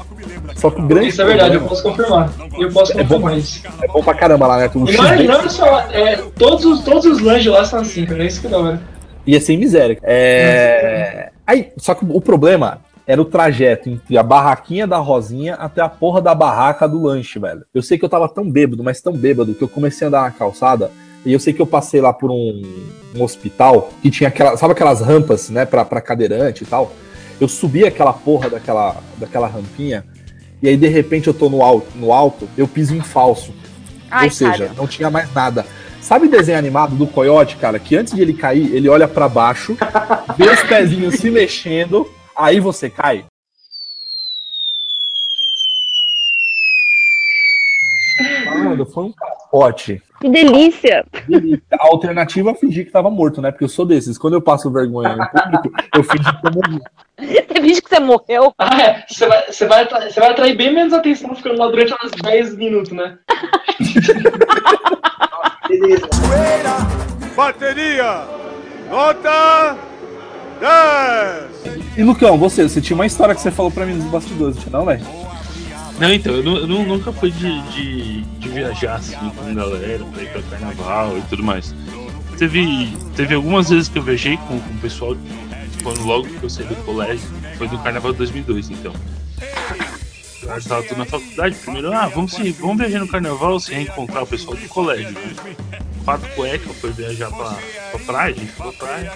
Só 0.55 0.69
que 0.69 0.79
o 0.79 0.85
grande 0.85 1.07
Isso 1.07 1.21
é 1.21 1.25
verdade, 1.25 1.55
eu 1.55 1.61
posso 1.61 1.81
confirmar. 1.81 2.29
Eu 2.59 2.71
posso 2.71 2.91
É 2.91 3.03
bom. 3.03 3.15
confirmar 3.15 3.37
isso. 3.37 3.63
é 3.81 3.87
bom 3.87 4.03
pra 4.03 4.13
caramba 4.13 4.45
lá, 4.45 4.57
né? 4.57 4.69
O 4.75 4.87
E 4.89 5.27
não 5.27 5.41
não 5.41 5.49
só. 5.49 5.79
É, 5.91 6.17
todos, 6.37 6.65
os, 6.65 6.81
todos 6.81 7.05
os 7.05 7.19
lanches 7.21 7.51
lá 7.51 7.65
são 7.65 7.79
assim, 7.79 8.05
cara. 8.05 8.23
É 8.23 8.27
isso 8.27 8.41
que 8.41 8.47
é 8.47 8.49
da 8.51 8.59
hora. 8.59 8.81
Ia 9.25 9.39
sem 9.39 9.57
miséria. 9.57 9.97
É... 10.03 11.31
Aí, 11.45 11.71
só 11.77 11.93
que 11.93 12.05
o 12.07 12.21
problema 12.21 12.81
era 13.05 13.21
o 13.21 13.25
trajeto 13.25 13.89
entre 13.89 14.17
a 14.17 14.23
barraquinha 14.23 14.87
da 14.87 14.97
Rosinha 14.97 15.55
até 15.55 15.81
a 15.81 15.89
porra 15.89 16.21
da 16.21 16.33
barraca 16.33 16.87
do 16.87 17.01
lanche, 17.01 17.39
velho. 17.39 17.65
Eu 17.73 17.81
sei 17.81 17.97
que 17.97 18.05
eu 18.05 18.09
tava 18.09 18.29
tão 18.29 18.49
bêbado, 18.49 18.83
mas 18.83 19.01
tão 19.01 19.13
bêbado, 19.13 19.53
que 19.53 19.61
eu 19.61 19.67
comecei 19.67 20.05
a 20.05 20.07
andar 20.07 20.21
na 20.21 20.31
calçada 20.31 20.91
E 21.25 21.33
eu 21.33 21.39
sei 21.39 21.53
que 21.53 21.61
eu 21.61 21.67
passei 21.67 21.99
lá 21.99 22.13
por 22.13 22.31
um, 22.31 22.61
um 23.15 23.23
hospital 23.23 23.89
que 24.01 24.09
tinha 24.09 24.29
aquela, 24.29 24.55
sabe 24.55 24.73
aquelas 24.73 25.01
rampas, 25.01 25.49
né, 25.49 25.65
pra, 25.65 25.83
pra 25.83 26.01
cadeirante 26.01 26.63
e 26.63 26.67
tal. 26.67 26.93
Eu 27.39 27.47
subi 27.47 27.85
aquela 27.85 28.13
porra 28.13 28.49
daquela, 28.49 28.95
daquela 29.17 29.47
rampinha 29.47 30.05
e 30.61 30.69
aí 30.69 30.77
de 30.77 30.87
repente 30.87 31.27
eu 31.27 31.33
tô 31.33 31.49
no 31.49 31.63
alto, 31.63 31.87
no 31.95 32.13
alto 32.13 32.47
eu 32.55 32.67
piso 32.67 32.95
em 32.95 33.01
falso. 33.01 33.53
Ai, 34.09 34.25
Ou 34.25 34.31
seja, 34.31 34.65
cara. 34.67 34.73
não 34.77 34.87
tinha 34.87 35.09
mais 35.09 35.33
nada. 35.33 35.65
Sabe 36.01 36.25
o 36.25 36.29
desenho 36.29 36.58
animado 36.58 36.96
do 36.96 37.05
coiote, 37.05 37.55
cara? 37.58 37.77
Que 37.79 37.96
antes 37.96 38.13
de 38.13 38.22
ele 38.22 38.34
cair, 38.34 38.74
ele 38.75 38.89
olha 38.89 39.08
pra 39.08 39.29
baixo, 39.29 39.77
vê 40.36 40.50
os 40.50 40.63
pezinhos 40.63 41.15
se 41.15 41.29
mexendo, 41.29 42.10
aí 42.36 42.60
você 42.60 42.89
cai. 42.89 43.24
Mano, 48.63 48.86
foi 48.86 49.05
um 49.05 49.12
capote. 49.12 50.01
Que 50.20 50.29
delícia! 50.29 51.05
A 51.79 51.88
alternativa 51.88 52.51
é 52.51 52.55
fingir 52.55 52.86
que 52.86 52.91
tava 52.91 53.10
morto, 53.10 53.41
né? 53.41 53.51
Porque 53.51 53.63
eu 53.63 53.70
sou 53.70 53.86
desses. 53.86 54.17
Quando 54.17 54.34
eu 54.34 54.41
passo 54.41 54.72
vergonha 54.72 55.13
em 55.13 55.17
público, 55.17 55.72
eu 55.96 56.03
fingi 56.03 56.41
que 56.41 56.48
eu 56.48 56.51
morri. 56.51 56.79
Você 57.17 57.62
finge 57.62 57.81
que 57.81 57.89
você 57.89 58.00
morreu? 58.00 58.53
Ah, 58.58 58.81
é. 58.81 59.05
Você 59.08 59.27
vai, 59.27 59.46
você, 59.51 59.67
vai, 59.67 59.88
você 59.88 60.20
vai 60.20 60.31
atrair 60.31 60.55
bem 60.55 60.74
menos 60.74 60.93
atenção 60.93 61.36
ficando 61.36 61.58
lá 61.58 61.67
durante 61.67 61.93
uns 61.93 62.12
10 62.12 62.55
minutos, 62.58 62.91
né? 62.91 63.17
Bateria, 67.45 68.24
nota 68.88 69.75
10. 70.60 71.98
E 71.98 72.03
Lucão, 72.03 72.38
você, 72.38 72.62
você 72.69 72.79
tinha 72.79 72.93
uma 72.93 73.07
história 73.07 73.33
que 73.33 73.41
você 73.41 73.50
falou 73.50 73.71
pra 73.71 73.83
mim 73.83 73.95
nos 73.95 74.05
bastidores, 74.12 74.57
não 74.57 74.62
tinha 74.63 74.77
não, 74.77 74.86
velho? 74.86 75.03
Não, 76.00 76.13
então, 76.13 76.33
eu, 76.36 76.43
eu 76.43 76.67
nu- 76.67 76.86
nunca 76.86 77.12
fui 77.12 77.31
de, 77.31 77.60
de, 77.71 78.21
de 78.21 78.48
viajar 78.50 78.98
assim 78.98 79.17
com 79.31 79.55
galera, 79.55 80.05
pra 80.13 80.21
ir 80.21 80.29
pra 80.31 80.41
carnaval 80.43 81.17
e 81.17 81.21
tudo 81.24 81.41
mais. 81.41 81.74
Teve, 82.38 82.95
teve 83.15 83.33
algumas 83.33 83.71
vezes 83.71 83.89
que 83.89 83.98
eu 83.98 84.03
viajei 84.03 84.38
com, 84.38 84.60
com 84.60 84.74
o 84.75 84.77
pessoal, 84.79 85.17
quando 85.81 86.03
logo 86.05 86.27
que 86.27 86.43
eu 86.43 86.50
saí 86.50 86.67
do 86.67 86.75
colégio, 86.86 87.27
foi 87.57 87.67
no 87.67 87.79
carnaval 87.79 88.12
de 88.12 88.19
2002, 88.19 88.69
então. 88.69 88.93
Eu 90.43 90.57
estava 90.57 90.83
tudo 90.83 91.00
na 91.00 91.05
faculdade, 91.05 91.55
primeiro, 91.55 91.91
ah, 91.91 92.05
vamos, 92.07 92.33
se, 92.33 92.51
vamos 92.51 92.77
viajar 92.77 93.00
no 93.00 93.07
carnaval 93.07 93.60
sem 93.60 93.77
reencontrar 93.77 94.21
o 94.21 94.27
pessoal 94.27 94.55
do 94.55 94.67
colégio, 94.67 95.10
né? 95.12 95.55
Quatro 96.03 96.27
cuecas, 96.36 96.75
foi 96.77 96.91
viajar 96.91 97.29
pra, 97.29 97.58
pra 97.91 98.00
praia, 98.00 98.34
a 98.34 98.38
gente 98.38 98.51
foi 98.51 98.72
pra 98.72 98.88
praia. 98.88 99.13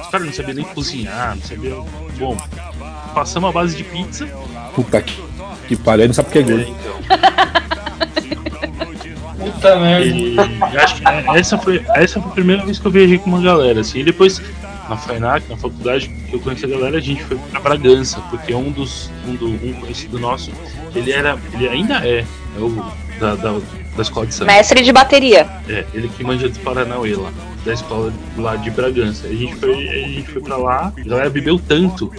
Os 0.00 0.06
caras 0.08 0.26
não 0.26 0.32
sabiam 0.32 0.54
nem 0.54 0.64
cozinhar, 0.64 1.34
não 1.34 1.42
sabiam. 1.42 1.86
Bom, 2.18 2.36
passamos 3.14 3.50
a 3.50 3.52
base 3.52 3.76
de 3.76 3.84
pizza, 3.84 4.28
Puta 4.74 5.00
que, 5.00 5.20
que 5.68 5.76
pariu, 5.76 6.02
ele 6.02 6.08
não 6.08 6.14
sabe 6.14 6.28
o 6.28 6.32
que 6.32 6.38
é 6.38 6.40
é, 6.42 6.44
gordo. 6.44 6.62
então. 6.62 6.96
Puta 9.38 9.76
merda. 9.80 10.06
E 10.06 10.76
acho 10.76 10.96
que 10.96 11.08
é, 11.08 11.24
essa 11.38 11.58
foi, 11.58 11.84
essa 11.94 12.20
foi 12.20 12.30
a 12.30 12.34
primeira 12.34 12.64
vez 12.64 12.78
que 12.78 12.86
eu 12.86 12.90
viajei 12.90 13.18
com 13.18 13.30
uma 13.30 13.40
galera, 13.40 13.80
assim. 13.80 14.00
E 14.00 14.04
depois, 14.04 14.40
na 14.88 14.96
FAINAC, 14.96 15.48
na 15.48 15.56
faculdade, 15.56 16.08
que 16.08 16.34
eu 16.34 16.40
conheci 16.40 16.64
a 16.64 16.68
galera, 16.68 16.98
a 16.98 17.00
gente 17.00 17.24
foi 17.24 17.38
pra 17.50 17.60
Bragança, 17.60 18.20
porque 18.30 18.54
um 18.54 18.70
dos. 18.70 19.10
Um, 19.26 19.34
do, 19.34 19.48
um 19.48 19.72
conhecido 19.80 20.18
nosso, 20.18 20.50
ele 20.94 21.12
era. 21.12 21.38
Ele 21.54 21.68
ainda 21.68 22.06
é, 22.06 22.20
é 22.20 22.60
o 22.60 22.92
da, 23.18 23.34
da, 23.34 23.58
da 23.96 24.02
escola 24.02 24.26
de 24.26 24.34
samba. 24.34 24.52
Mestre 24.52 24.82
de 24.82 24.92
bateria. 24.92 25.48
É, 25.68 25.84
ele 25.92 26.08
que 26.08 26.22
manja 26.22 26.48
do 26.48 26.58
Paranauê 26.60 27.14
lá, 27.14 27.32
da 27.64 27.72
escola 27.72 28.12
lá 28.36 28.56
de 28.56 28.70
Bragança. 28.70 29.26
A 29.26 29.34
gente 29.34 29.54
foi, 29.56 29.88
a 29.88 30.08
gente 30.08 30.30
foi 30.30 30.42
pra 30.42 30.56
lá, 30.56 30.92
a 30.96 31.08
galera 31.08 31.30
bebeu 31.30 31.58
tanto 31.58 32.12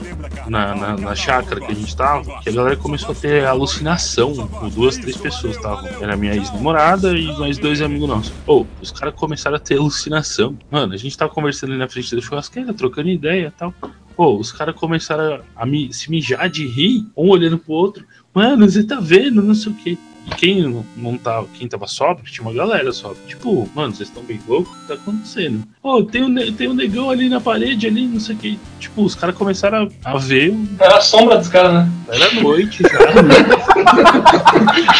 na, 0.47 0.75
na, 0.75 0.97
na 0.97 1.15
chácara 1.15 1.61
que 1.61 1.71
a 1.71 1.75
gente 1.75 1.95
tava, 1.95 2.39
que 2.41 2.49
a 2.49 2.51
galera 2.51 2.75
começou 2.75 3.11
a 3.11 3.15
ter 3.15 3.45
alucinação. 3.45 4.35
Com 4.47 4.69
duas, 4.69 4.97
três 4.97 5.17
pessoas 5.17 5.55
estavam. 5.55 5.87
Era 6.01 6.15
minha 6.15 6.35
ex-namorada 6.35 7.17
e 7.17 7.25
mais 7.37 7.57
dois 7.57 7.81
amigos 7.81 8.07
nossos. 8.07 8.33
Pô, 8.45 8.65
os 8.81 8.91
caras 8.91 9.15
começaram 9.15 9.57
a 9.57 9.59
ter 9.59 9.77
alucinação. 9.77 10.57
Mano, 10.69 10.93
a 10.93 10.97
gente 10.97 11.17
tava 11.17 11.31
conversando 11.31 11.71
ali 11.71 11.79
na 11.79 11.87
frente 11.87 12.15
da 12.15 12.21
churrasqueira, 12.21 12.73
trocando 12.73 13.09
ideia 13.09 13.47
e 13.47 13.51
tal. 13.51 13.73
Pô, 14.15 14.35
os 14.35 14.51
caras 14.51 14.75
começaram 14.75 15.41
a 15.55 15.65
me, 15.65 15.93
se 15.93 16.09
mijar 16.09 16.49
de 16.49 16.65
rir, 16.65 17.05
um 17.15 17.29
olhando 17.29 17.59
pro 17.59 17.73
outro. 17.73 18.03
Mano, 18.33 18.67
você 18.67 18.83
tá 18.83 18.99
vendo, 18.99 19.43
não 19.43 19.53
sei 19.53 19.71
o 19.71 19.75
quê. 19.75 19.97
E 20.29 20.35
quem 20.35 20.83
não- 20.97 21.17
tava, 21.17 21.47
quem 21.53 21.67
tava 21.67 21.87
sóbrio, 21.87 22.25
tinha 22.29 22.45
uma 22.45 22.53
galera 22.53 22.91
sóbria. 22.91 23.21
Tipo, 23.27 23.67
mano, 23.73 23.95
vocês 23.95 24.09
estão 24.09 24.21
bem 24.23 24.39
loucos? 24.47 24.71
O 24.75 24.79
que 24.81 24.87
tá 24.87 24.93
acontecendo? 24.95 25.63
Pô, 25.81 26.03
tem 26.03 26.23
um, 26.23 26.51
tem 26.53 26.67
um 26.67 26.73
negão 26.73 27.09
ali 27.09 27.29
na 27.29 27.39
parede, 27.39 27.87
ali, 27.87 28.05
não 28.05 28.19
sei 28.19 28.35
o 28.35 28.37
que. 28.37 28.59
Tipo, 28.79 29.03
os 29.03 29.15
caras 29.15 29.35
começaram 29.35 29.89
a, 30.03 30.11
a 30.11 30.17
ver. 30.17 30.53
Era 30.79 30.97
a 30.97 31.01
sombra 31.01 31.37
dos 31.37 31.47
caras, 31.47 31.73
né? 31.73 31.89
Era 32.09 32.33
noite 32.41 32.83
já. 32.91 32.99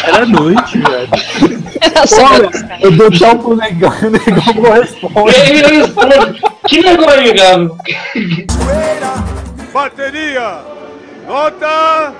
Era 0.08 0.24
noite, 0.26 0.78
velho. 0.78 1.08
Olha, 2.30 2.78
eu 2.80 2.90
dou 2.92 3.10
tchau 3.10 3.38
pro 3.38 3.54
negão, 3.56 3.90
o 4.02 4.10
negão 4.10 4.54
não 4.54 4.76
E 4.76 4.80
responde. 4.80 5.36
aí 5.36 5.60
eu 5.60 5.68
respondo, 5.68 6.38
que 6.66 6.82
negócio, 6.82 7.20
amigável? 7.20 7.76
Bateria, 9.72 10.60
nota 11.26 12.14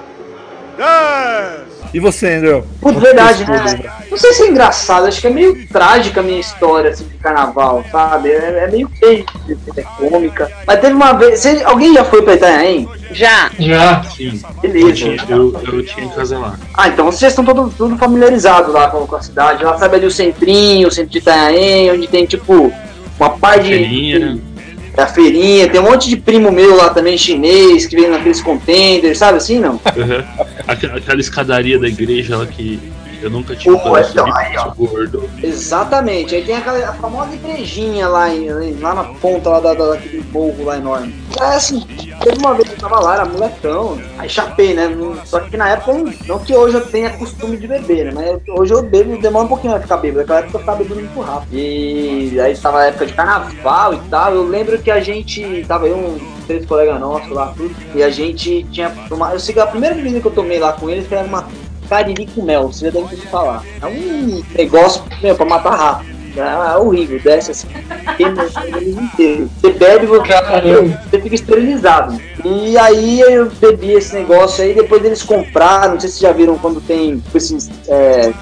10. 0.77 1.78
E 1.93 1.99
você, 2.01 2.35
André? 2.35 2.63
Puta, 2.81 3.01
verdade, 3.01 3.49
né? 3.49 3.81
Não 4.11 4.17
sei 4.19 4.33
se 4.35 4.43
é 4.43 4.49
engraçado, 4.49 5.07
acho 5.07 5.21
que 5.21 5.27
é 5.27 5.31
meio 5.31 5.67
trágica 5.69 6.21
a 6.21 6.23
minha 6.23 6.39
história 6.39 6.91
assim, 6.91 7.05
de 7.05 7.15
carnaval, 7.17 7.83
sabe? 7.91 8.29
É, 8.31 8.65
é 8.65 8.71
meio 8.71 8.89
feio, 9.01 9.25
é 9.77 9.83
cômica. 9.83 10.51
Mas 10.67 10.81
teve 10.81 10.93
uma 10.93 11.13
vez. 11.15 11.41
você- 11.41 11.63
alguém 11.65 11.95
já 11.95 12.05
foi 12.05 12.21
pra 12.23 12.35
Itanhaém? 12.35 12.89
Já. 13.11 13.51
Já. 13.59 14.03
Sim, 14.05 14.39
eu 14.63 14.71
Beleza. 14.71 14.93
tinha, 14.93 15.17
eu, 15.31 15.61
eu 15.73 15.85
tinha 15.85 16.05
em 16.07 16.11
casa 16.11 16.39
lá. 16.39 16.59
Ah, 16.75 16.89
então 16.89 17.07
vocês 17.07 17.33
estão 17.33 17.45
todo, 17.45 17.73
tudo 17.77 17.97
familiarizados 17.97 18.73
lá 18.73 18.91
com, 18.91 19.07
com 19.07 19.17
a 19.17 19.23
cidade. 19.23 19.65
Lá 19.65 19.79
sabe 19.79 19.97
ali 19.97 20.07
o 20.07 20.11
centrinho, 20.11 20.89
o 20.89 20.91
centro 20.91 21.11
de 21.13 21.19
Itanhaém, 21.19 21.91
onde 21.91 22.07
tem 22.07 22.27
tipo 22.27 22.71
uma 23.19 23.31
par 23.31 23.59
de. 23.61 23.69
Feirinha, 23.71 24.19
né? 24.19 24.39
Da 24.99 25.07
feirinha, 25.07 25.69
tem 25.69 25.81
um 25.81 25.85
monte 25.85 26.09
de 26.09 26.17
primo 26.17 26.51
meu 26.51 26.75
lá 26.75 26.91
também, 26.91 27.17
chinês, 27.17 27.87
que 27.87 27.95
vem 27.95 28.11
naqueles 28.11 28.41
contenders, 28.41 29.19
sabe 29.19 29.39
assim, 29.39 29.61
não? 29.61 29.75
Uhum. 29.75 30.25
Aquela, 30.67 31.21
escadaria 31.21 31.79
da 31.79 31.87
igreja 31.87 32.37
lá 32.37 32.45
que 32.45 32.81
eu 33.23 33.31
nunca 33.31 33.55
tive 33.57 33.77
Pô, 33.77 33.91
para 33.91 34.03
então, 34.09 34.27
aí, 34.35 34.57
ó. 34.59 34.71
gordo. 34.75 35.29
Exatamente, 35.43 36.35
aí 36.35 36.45
tem 36.45 36.57
aquela 36.57 36.89
a 36.89 36.93
famosa 36.95 37.35
igrejinha 37.35 38.09
lá, 38.09 38.29
em, 38.33 38.49
lá 38.81 38.95
na 38.95 39.05
ponta 39.05 39.51
lá 39.51 39.61
da, 39.61 39.75
da- 39.75 39.89
daquele 39.91 40.23
morro 40.33 40.65
lá 40.65 40.77
enorme. 40.77 41.15
É 41.41 41.45
assim, 41.55 41.85
teve 42.21 42.39
uma 42.39 42.55
vez 42.55 42.69
que 42.69 42.75
eu 42.75 42.79
tava 42.79 43.01
lá, 43.01 43.15
era 43.15 43.25
molecão, 43.25 43.99
aí 44.19 44.29
chapei, 44.29 44.75
né? 44.75 44.89
Só 45.25 45.41
que 45.41 45.57
na 45.57 45.69
época, 45.71 45.93
não- 46.27 46.39
que 46.39 46.55
hoje 46.55 46.77
eu 46.77 46.87
tenha 46.87 47.11
costume 47.11 47.57
de 47.57 47.67
beber, 47.69 48.07
né? 48.07 48.13
Mas 48.15 48.59
hoje 48.59 48.73
eu 48.73 48.83
bebo, 48.83 49.17
demora 49.19 49.45
um 49.45 49.49
pouquinho 49.49 49.73
pra 49.75 49.83
ficar 49.83 49.99
bêbado. 49.99 50.21
Naquela 50.21 50.39
época 50.41 50.57
eu 50.57 50.61
ficava 50.61 50.79
bebendo 50.79 51.01
muito 51.03 51.21
rápido. 51.21 51.55
E 51.55 52.41
aí 52.41 52.57
tava 52.57 52.81
a 52.81 52.87
época 52.87 53.07
de 53.07 53.13
carnaval 53.13 53.95
e 53.95 53.99
tal. 54.11 54.35
Eu 54.35 54.43
lembro 54.45 54.79
que 54.81 54.91
a 54.91 55.01
gente, 55.01 55.65
tava 55.67 55.87
eu, 55.87 55.97
um 55.97 56.19
três 56.47 56.65
colegas 56.67 56.99
nossos 57.01 57.31
lá, 57.31 57.49
tudo, 57.49 57.75
e 57.95 58.03
a 58.03 58.11
gente 58.11 58.65
tinha 58.71 58.91
tomado. 59.09 59.35
Eu 59.35 59.41
sei 59.41 59.55
que 59.55 59.61
a 59.61 59.67
primeira 59.67 59.95
bebida 59.95 60.21
que 60.21 60.27
eu 60.27 60.33
tomei 60.33 60.59
lá 60.59 60.73
com 60.73 60.89
eles 60.91 61.11
era 61.13 61.27
uma 61.27 61.47
cariri 61.89 62.27
com 62.27 62.43
mel, 62.43 62.69
você 62.69 62.87
já 62.87 62.91
deve 62.93 63.17
ter 63.17 63.29
falar. 63.29 63.65
É 63.81 63.87
um 63.87 64.43
negócio, 64.55 65.03
meu, 65.23 65.35
pra 65.35 65.47
matar 65.47 65.75
rápido. 65.75 66.19
É 66.37 66.77
horrível, 66.77 67.19
desce 67.19 67.51
assim, 67.51 67.67
queima 68.17 68.45
o 68.45 69.03
inteiro. 69.03 69.51
Você 69.61 69.73
bebe, 69.73 70.07
você, 70.07 71.21
fica 71.21 71.35
esterilizado. 71.35 72.21
E 72.45 72.79
aí 72.79 73.21
eu 73.21 73.51
bebi 73.51 73.93
esse 73.93 74.15
negócio 74.15 74.63
aí, 74.63 74.75
depois 74.75 75.05
eles 75.05 75.23
compraram, 75.23 75.95
não 75.95 76.01
sei 76.01 76.09
se 76.09 76.19
vocês 76.19 76.31
já 76.31 76.33
viram 76.33 76.57
quando 76.59 76.81
tem 76.81 77.23
esses. 77.35 77.71
É, 77.89 78.33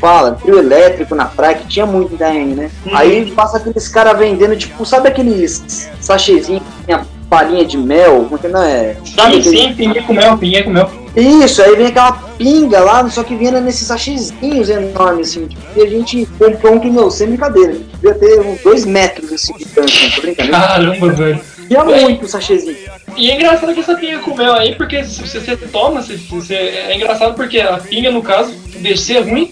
fala, 0.00 0.32
trio 0.32 0.58
elétrico 0.58 1.14
na 1.14 1.26
praia, 1.26 1.54
que 1.56 1.68
tinha 1.68 1.86
muito 1.86 2.16
daí, 2.16 2.44
né? 2.46 2.70
Aí 2.92 3.30
passa 3.30 3.58
aqueles 3.58 3.88
caras 3.88 4.18
vendendo, 4.18 4.56
tipo, 4.56 4.84
sabe 4.84 5.08
aqueles 5.08 5.88
sachêzinhos 6.00 6.62
que 6.62 6.86
tem 6.86 6.94
a 6.94 7.04
palhinha 7.30 7.64
de 7.64 7.78
mel? 7.78 8.24
Como 8.24 8.38
que 8.38 8.48
não 8.48 8.62
é? 8.62 8.96
Sabe 9.14 9.42
Sim, 9.42 9.56
sim, 9.56 9.74
pinguei 9.74 10.02
com 10.02 10.12
mel, 10.12 10.36
pinguei 10.36 10.62
com 10.62 10.70
mel. 10.70 11.03
Isso, 11.16 11.62
aí 11.62 11.76
vem 11.76 11.86
aquela 11.86 12.12
pinga 12.36 12.80
lá, 12.80 13.08
só 13.08 13.22
que 13.22 13.36
vinha 13.36 13.52
nesses 13.60 13.86
sachezinhos 13.86 14.68
enormes, 14.68 15.30
assim, 15.30 15.46
tipo, 15.46 15.62
e 15.76 15.82
a 15.82 15.86
gente 15.88 16.26
comprou 16.38 16.74
um 16.74 16.80
que, 16.80 16.90
meu, 16.90 17.10
sem 17.10 17.28
brincadeira, 17.28 17.74
devia 17.94 18.14
ter 18.14 18.40
uns 18.40 18.60
dois 18.62 18.84
metros, 18.84 19.32
assim, 19.32 19.54
de 19.56 19.64
tanto, 19.66 19.92
não 20.02 20.10
tô 20.10 20.20
brincando. 20.22 20.50
Caramba, 20.50 21.08
velho. 21.10 21.40
Tinha 21.68 21.84
muito 21.84 22.28
sachezinho. 22.28 22.76
E 23.16 23.30
é 23.30 23.36
engraçado 23.36 23.72
que 23.72 23.80
essa 23.80 23.94
pinga 23.94 24.18
com 24.18 24.34
mel 24.36 24.52
aí, 24.54 24.74
porque 24.74 25.02
se 25.04 25.20
você, 25.20 25.40
você 25.40 25.56
toma, 25.56 26.02
você, 26.02 26.16
você- 26.16 26.54
é 26.54 26.96
engraçado 26.96 27.34
porque 27.34 27.60
a 27.60 27.78
pinga, 27.78 28.10
no 28.10 28.20
caso, 28.22 28.52
deixa 28.80 29.02
ser 29.04 29.20
ruim 29.20 29.50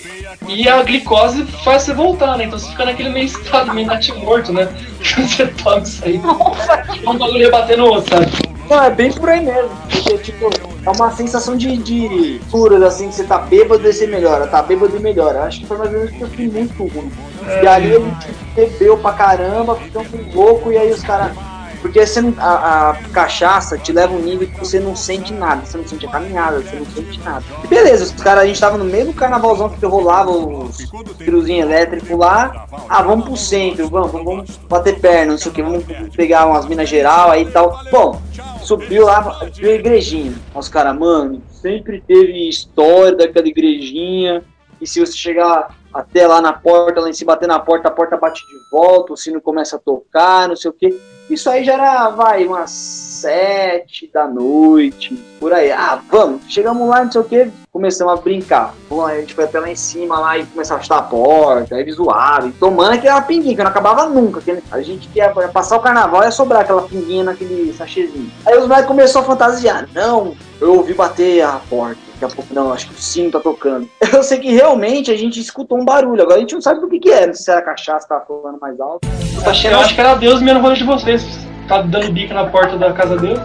e 0.48 0.68
a 0.68 0.82
glicose 0.82 1.44
faz 1.64 1.82
você 1.82 1.94
voltar, 1.94 2.36
né? 2.36 2.44
Então 2.44 2.58
você 2.58 2.68
fica 2.70 2.84
naquele 2.84 3.08
meio 3.10 3.26
estado, 3.26 3.72
meio 3.72 3.86
natimorto, 3.86 4.52
né? 4.52 4.68
Quando 5.14 5.28
você 5.28 5.46
toma 5.46 5.78
isso 5.78 6.04
aí. 6.04 6.20
Um 7.06 7.16
bagulho 7.16 7.38
ia 7.42 7.50
bater 7.50 7.78
no 7.78 7.86
outro, 7.86 8.14
sabe? 8.14 8.30
Não, 8.72 8.82
é 8.82 8.90
bem 8.90 9.12
por 9.12 9.28
aí 9.28 9.44
mesmo, 9.44 9.68
porque, 9.90 10.16
tipo, 10.16 10.48
é 10.86 10.90
uma 10.90 11.10
sensação 11.10 11.54
de, 11.58 11.76
de 11.76 12.40
curas, 12.50 12.82
assim, 12.82 13.10
que 13.10 13.14
você 13.16 13.24
tá 13.24 13.36
bêbado 13.36 13.86
e 13.86 13.92
você 13.92 14.06
melhora, 14.06 14.46
tá 14.46 14.62
bêbado 14.62 14.96
e 14.96 14.98
melhora. 14.98 15.42
Acho 15.42 15.60
que 15.60 15.66
foi 15.66 15.76
mais 15.76 15.92
ou 15.92 15.98
menos 15.98 16.16
que 16.16 16.22
eu 16.22 16.28
fui 16.28 16.48
muito 16.48 16.86
ruim. 16.86 17.12
E 17.62 17.66
aí 17.66 17.92
ele 17.92 18.16
bebeu 18.56 18.96
pra 18.96 19.12
caramba, 19.12 19.76
ficou 19.76 20.02
um 20.02 20.34
louco, 20.34 20.72
e 20.72 20.78
aí 20.78 20.90
os 20.90 21.02
caras 21.02 21.32
Porque 21.82 22.06
você 22.06 22.20
a, 22.38 22.90
a 22.90 22.94
cachaça 23.12 23.76
te 23.76 23.92
leva 23.92 24.14
um 24.14 24.20
nível 24.20 24.46
que 24.46 24.56
você 24.56 24.78
não 24.78 24.94
sente 24.94 25.32
nada, 25.32 25.66
você 25.66 25.76
não 25.76 25.86
sente 25.86 26.06
a 26.06 26.10
caminhada, 26.10 26.60
você 26.60 26.76
não 26.76 26.86
sente 26.86 27.20
nada. 27.20 27.44
E 27.64 27.66
beleza, 27.66 28.04
os 28.04 28.22
caras, 28.22 28.44
a 28.44 28.46
gente 28.46 28.60
tava 28.60 28.78
no 28.78 28.84
meio 28.84 29.06
do 29.06 29.12
carnavalzão 29.12 29.68
que 29.68 29.84
rolava 29.84 30.30
os 30.30 30.76
piruzinhos 31.18 31.68
elétricos 31.68 32.16
lá. 32.16 32.66
Ah, 32.88 33.02
vamos 33.02 33.24
pro 33.24 33.36
centro, 33.36 33.88
vamos, 33.88 34.12
vamos, 34.12 34.56
bater 34.68 35.00
perna, 35.00 35.32
não 35.32 35.38
sei 35.38 35.50
o 35.50 35.54
que, 35.54 35.62
vamos 35.62 35.84
pegar 36.14 36.46
umas 36.46 36.66
minas 36.66 36.88
geral 36.88 37.32
aí 37.32 37.42
e 37.42 37.50
tal. 37.50 37.76
Bom, 37.90 38.22
subiu 38.62 39.06
lá, 39.06 39.50
viu 39.52 39.70
a 39.70 39.74
igrejinha. 39.74 40.34
Os 40.54 40.68
caras, 40.68 40.96
mano, 40.96 41.42
sempre 41.50 42.00
teve 42.00 42.48
história 42.48 43.16
daquela 43.16 43.48
igrejinha. 43.48 44.44
E 44.80 44.86
se 44.86 45.00
você 45.00 45.12
chegar 45.12 45.76
até 45.92 46.26
lá 46.26 46.40
na 46.40 46.52
porta, 46.52 47.00
lá 47.00 47.10
em 47.10 47.12
cima, 47.12 47.34
bater 47.34 47.48
na 47.48 47.58
porta, 47.58 47.88
a 47.88 47.90
porta 47.90 48.16
bate 48.16 48.40
de 48.46 48.70
volta, 48.70 49.12
o 49.12 49.16
sino 49.16 49.40
começa 49.40 49.76
a 49.76 49.78
tocar, 49.78 50.48
não 50.48 50.56
sei 50.56 50.70
o 50.70 50.74
que. 50.74 50.96
Isso 51.30 51.48
aí 51.48 51.64
já 51.64 51.74
era, 51.74 52.10
vai, 52.10 52.46
umas 52.46 52.70
sete 53.22 54.10
da 54.12 54.26
noite, 54.26 55.14
por 55.38 55.52
aí. 55.52 55.70
Ah, 55.70 56.00
vamos, 56.10 56.42
chegamos 56.48 56.88
lá, 56.88 57.04
não 57.04 57.12
sei 57.12 57.20
o 57.20 57.24
que, 57.24 57.50
começamos 57.72 58.12
a 58.12 58.16
brincar. 58.16 58.74
Bom, 58.88 59.06
a 59.06 59.18
gente 59.18 59.32
foi 59.32 59.44
até 59.44 59.60
lá 59.60 59.70
em 59.70 59.76
cima 59.76 60.18
lá 60.18 60.38
e 60.38 60.44
começava 60.44 60.80
a 60.80 60.82
chutar 60.82 60.98
a 60.98 61.02
porta, 61.02 61.76
aí 61.76 61.90
zoava, 61.92 62.48
e 62.48 62.52
tomando 62.52 62.94
aquela 62.94 63.22
pinguinha, 63.22 63.56
que 63.56 63.62
não 63.62 63.70
acabava 63.70 64.06
nunca. 64.06 64.40
que 64.40 64.62
a 64.70 64.82
gente 64.82 65.08
ia 65.14 65.32
ia 65.34 65.48
passar 65.48 65.76
o 65.76 65.80
carnaval 65.80 66.24
ia 66.24 66.30
sobrar 66.30 66.62
aquela 66.62 66.82
pinguinha 66.82 67.24
naquele 67.24 67.72
sachêzinho. 67.72 68.30
Aí 68.44 68.58
os 68.58 68.66
moleques 68.66 68.86
começaram 68.86 69.24
a 69.24 69.30
fantasiar. 69.30 69.88
Não, 69.94 70.36
eu 70.60 70.74
ouvi 70.76 70.92
bater 70.92 71.42
a 71.42 71.60
porta. 71.70 71.98
Daqui 72.12 72.32
a 72.32 72.36
pouco, 72.36 72.54
não, 72.54 72.72
acho 72.72 72.88
que 72.88 72.94
o 72.94 72.98
sino 72.98 73.30
tá 73.30 73.40
tocando. 73.40 73.88
Eu 74.12 74.22
sei 74.22 74.38
que 74.38 74.52
realmente 74.52 75.10
a 75.10 75.16
gente 75.16 75.40
escutou 75.40 75.80
um 75.80 75.84
barulho. 75.84 76.22
Agora 76.22 76.36
a 76.36 76.40
gente 76.40 76.54
não 76.54 76.60
sabe 76.60 76.80
do 76.80 76.88
que 76.88 77.00
que 77.00 77.10
era. 77.10 77.26
Não 77.26 77.34
sei 77.34 77.44
se 77.44 77.50
era 77.50 77.62
cachaça, 77.62 78.06
tava 78.06 78.24
falando 78.24 78.60
mais 78.60 78.78
alto. 78.78 79.08
Tá 79.44 79.50
acho 79.50 79.94
que 79.94 80.00
era 80.00 80.14
Deus 80.14 80.40
mesmo 80.40 80.60
no 80.60 80.64
rolê 80.64 80.76
de 80.76 80.84
vocês. 80.84 81.24
Tá 81.68 81.82
dando 81.82 82.12
bico 82.12 82.34
na 82.34 82.44
porta 82.46 82.76
da 82.76 82.92
casa 82.92 83.16
dele. 83.16 83.40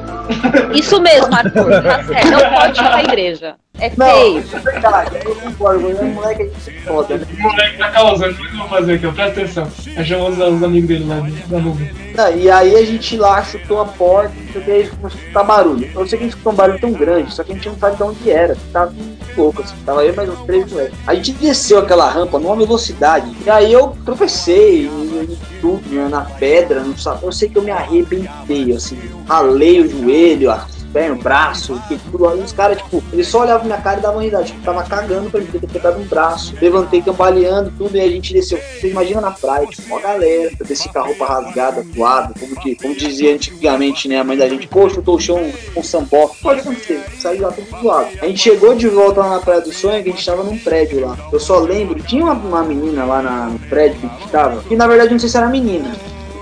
Isso 0.73 1.01
mesmo, 1.01 1.33
Arthur. 1.33 1.81
Tá 1.81 2.03
certo. 2.03 2.31
Não 2.31 2.49
pode 2.49 2.79
ir 2.79 2.83
pra 2.83 3.03
igreja. 3.03 3.55
É 3.80 3.92
Não, 3.96 4.06
feio. 4.06 4.44
é 4.54 4.60
verdade, 4.60 5.12
eu 5.24 5.36
concordo. 5.36 5.88
O 5.88 6.06
moleque 6.06 6.42
a 6.44 6.46
gente 6.46 6.62
se 6.62 6.72
foda, 6.82 7.18
né? 7.18 7.28
O 7.32 7.42
moleque 7.42 7.78
tá 7.78 7.92
causando. 7.92 8.32
O 8.32 8.36
que 8.36 8.46
eu 8.46 8.58
vou 8.58 8.68
fazer 8.68 8.94
aqui? 8.94 9.12
Presta 9.12 9.42
atenção. 9.42 9.68
Achamos 9.96 10.38
os, 10.38 10.54
os 10.56 10.63
amigos 10.63 10.88
dele 10.88 11.06
lá 11.06 11.28
da 11.48 11.60
nuvem. 11.60 11.92
Não, 12.16 12.36
e 12.36 12.50
aí 12.50 12.76
a 12.76 12.84
gente 12.86 13.16
lá 13.16 13.44
chutou 13.44 13.80
a 13.80 13.86
porta, 13.86 14.34
não 14.56 14.62
que, 14.63 14.72
aí 14.72 14.88
começou 14.88 15.20
a 15.20 15.22
escutar 15.22 15.44
barulho. 15.44 15.90
Eu 15.94 16.08
sei 16.08 16.18
que 16.18 16.24
a 16.24 16.28
gente 16.28 16.30
escutou 16.38 16.54
um 16.54 16.56
barulho 16.56 16.80
tão 16.80 16.92
grande, 16.92 17.34
só 17.34 17.44
que 17.44 17.52
a 17.52 17.56
gente 17.56 17.70
não 17.70 17.78
sabe 17.78 17.98
de 17.98 18.04
onde 18.04 18.32
era. 18.32 18.58
Tava 18.74 18.92
muito 18.92 19.38
louco, 19.38 19.62
assim. 19.62 19.76
Tava 19.86 20.04
eu 20.04 20.13
e 20.13 20.16
mais 20.16 20.30
uns 20.30 20.40
três 20.42 20.72
moleques. 20.72 20.98
A 21.06 21.13
gente 21.13 21.34
desceu 21.34 21.78
aquela 21.78 22.10
rampa 22.10 22.40
numa 22.40 22.56
velocidade. 22.56 23.32
E 23.46 23.50
aí 23.50 23.72
eu 23.72 23.96
tropecei 24.04 24.88
em, 24.88 25.38
tudo, 25.62 25.88
né, 25.90 26.08
na 26.10 26.22
pedra, 26.22 26.82
no 26.82 26.98
sapo. 26.98 27.28
Eu 27.28 27.32
sei 27.32 27.50
que 27.50 27.58
eu 27.58 27.62
me 27.63 27.72
arrebentei, 27.72 28.74
assim. 28.76 28.98
Ralei 29.28 29.82
o 29.82 29.90
joelho, 29.90 30.50
as 30.50 30.77
pernas, 30.88 31.19
o 31.19 31.23
braço, 31.23 31.82
tudo. 32.12 32.28
Aí 32.28 32.39
os 32.41 32.52
caras, 32.52 32.78
tipo, 32.78 33.04
eles 33.13 33.28
só 33.28 33.41
olhavam 33.41 33.65
minha 33.65 33.78
cara 33.82 34.00
e 34.00 34.02
davam 34.02 34.21
risada. 34.21 34.43
Tipo, 34.45 34.62
tava 34.62 34.84
cagando 34.84 35.30
pra 35.30 35.39
mim 35.39 35.47
ter 35.47 35.67
quebrado 35.67 36.00
um 36.00 36.06
braço. 36.06 36.54
Levantei 36.62 37.02
cambaleando, 37.02 37.71
tudo, 37.78 37.95
e 37.97 38.02
a 38.02 38.08
gente 38.10 38.34
desceu. 38.34 38.58
Você 38.80 38.89
imagina 38.89 39.21
na 39.21 39.32
praia, 39.32 39.65
tipo, 39.67 39.88
uma 39.88 40.00
galera. 40.02 40.52
Eu 40.60 40.65
desci 40.65 40.89
com 40.89 41.00
a 41.00 41.04
roupa 41.04 41.26
rasgada, 41.26 41.86
suada, 41.93 42.34
como, 42.39 42.56
que, 42.62 42.76
como 42.76 42.95
dizia 42.95 43.34
antigamente, 43.34 44.08
né? 44.08 44.19
A 44.19 44.23
mãe 44.23 44.38
da 44.38 44.47
gente, 44.47 44.67
pô, 44.67 44.89
chutou 44.89 45.15
o 45.15 45.19
chão 45.19 45.52
com 45.73 45.84
samboca. 45.84 46.36
Pode 46.41 46.62
acontecer, 46.62 47.04
saiu 47.19 47.43
lá 47.43 47.52
tudo 47.52 47.67
zoado. 47.82 48.10
A 48.21 48.26
gente 48.28 48.39
chegou 48.39 48.76
de 48.76 48.88
volta 48.88 49.21
lá 49.21 49.30
na 49.32 49.39
Praia 49.39 49.62
do 49.62 49.73
Sonho, 49.73 50.04
que 50.04 50.10
a 50.10 50.12
gente 50.13 50.26
tava 50.26 50.43
num 50.43 50.58
prédio 50.58 51.02
lá. 51.02 51.17
Eu 51.32 51.39
só 51.39 51.60
lembro, 51.60 52.00
tinha 52.02 52.23
uma, 52.23 52.34
uma 52.34 52.63
menina 52.63 53.06
lá 53.06 53.21
na- 53.21 53.45
no 53.47 53.60
prédio 53.60 54.00
que 54.00 54.06
a 54.06 54.10
gente 54.10 54.30
tava, 54.30 54.62
que 54.63 54.76
na 54.76 54.88
verdade 54.88 55.12
não 55.12 55.19
sei 55.19 55.30
se 55.30 55.38
era 55.38 55.47
menina. 55.47 55.91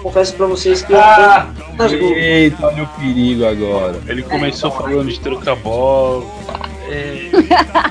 Eu 0.06 0.12
confesso 0.12 0.36
pra 0.36 0.46
vocês 0.46 0.84
que 0.84 0.94
eu 0.94 1.00
Ah, 1.00 1.48
nas 1.76 1.92
dúvidas. 1.92 2.12
Eita, 2.24 2.68
olha 2.68 2.84
o 2.84 2.88
perigo 2.90 3.44
agora. 3.44 4.00
Ele 4.08 4.22
começou 4.22 4.70
falando 4.70 5.08
de 5.10 5.20
trocar 5.20 5.56
bola. 5.56 6.24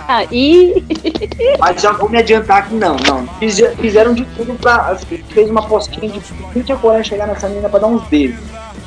Ah, 0.07 0.24
e 0.31 0.72
Mas 1.59 1.83
já 1.83 1.90
vou 1.92 2.09
me 2.09 2.16
adiantar 2.16 2.68
que 2.68 2.74
não, 2.77 2.94
não. 3.09 3.27
Fiz- 3.40 3.59
Fizeram 3.81 4.14
de 4.14 4.24
tudo 4.37 4.55
pra. 4.55 4.96
Fez 5.31 5.50
uma 5.50 5.66
postinha 5.66 6.09
de 6.09 6.20
tinha 6.62 6.77
coragem 6.79 7.03
de 7.03 7.09
chegar 7.09 7.27
nessa 7.27 7.48
menina 7.48 7.68
pra 7.68 7.81
dar 7.81 7.88
uns 7.88 8.05
beijos. 8.07 8.38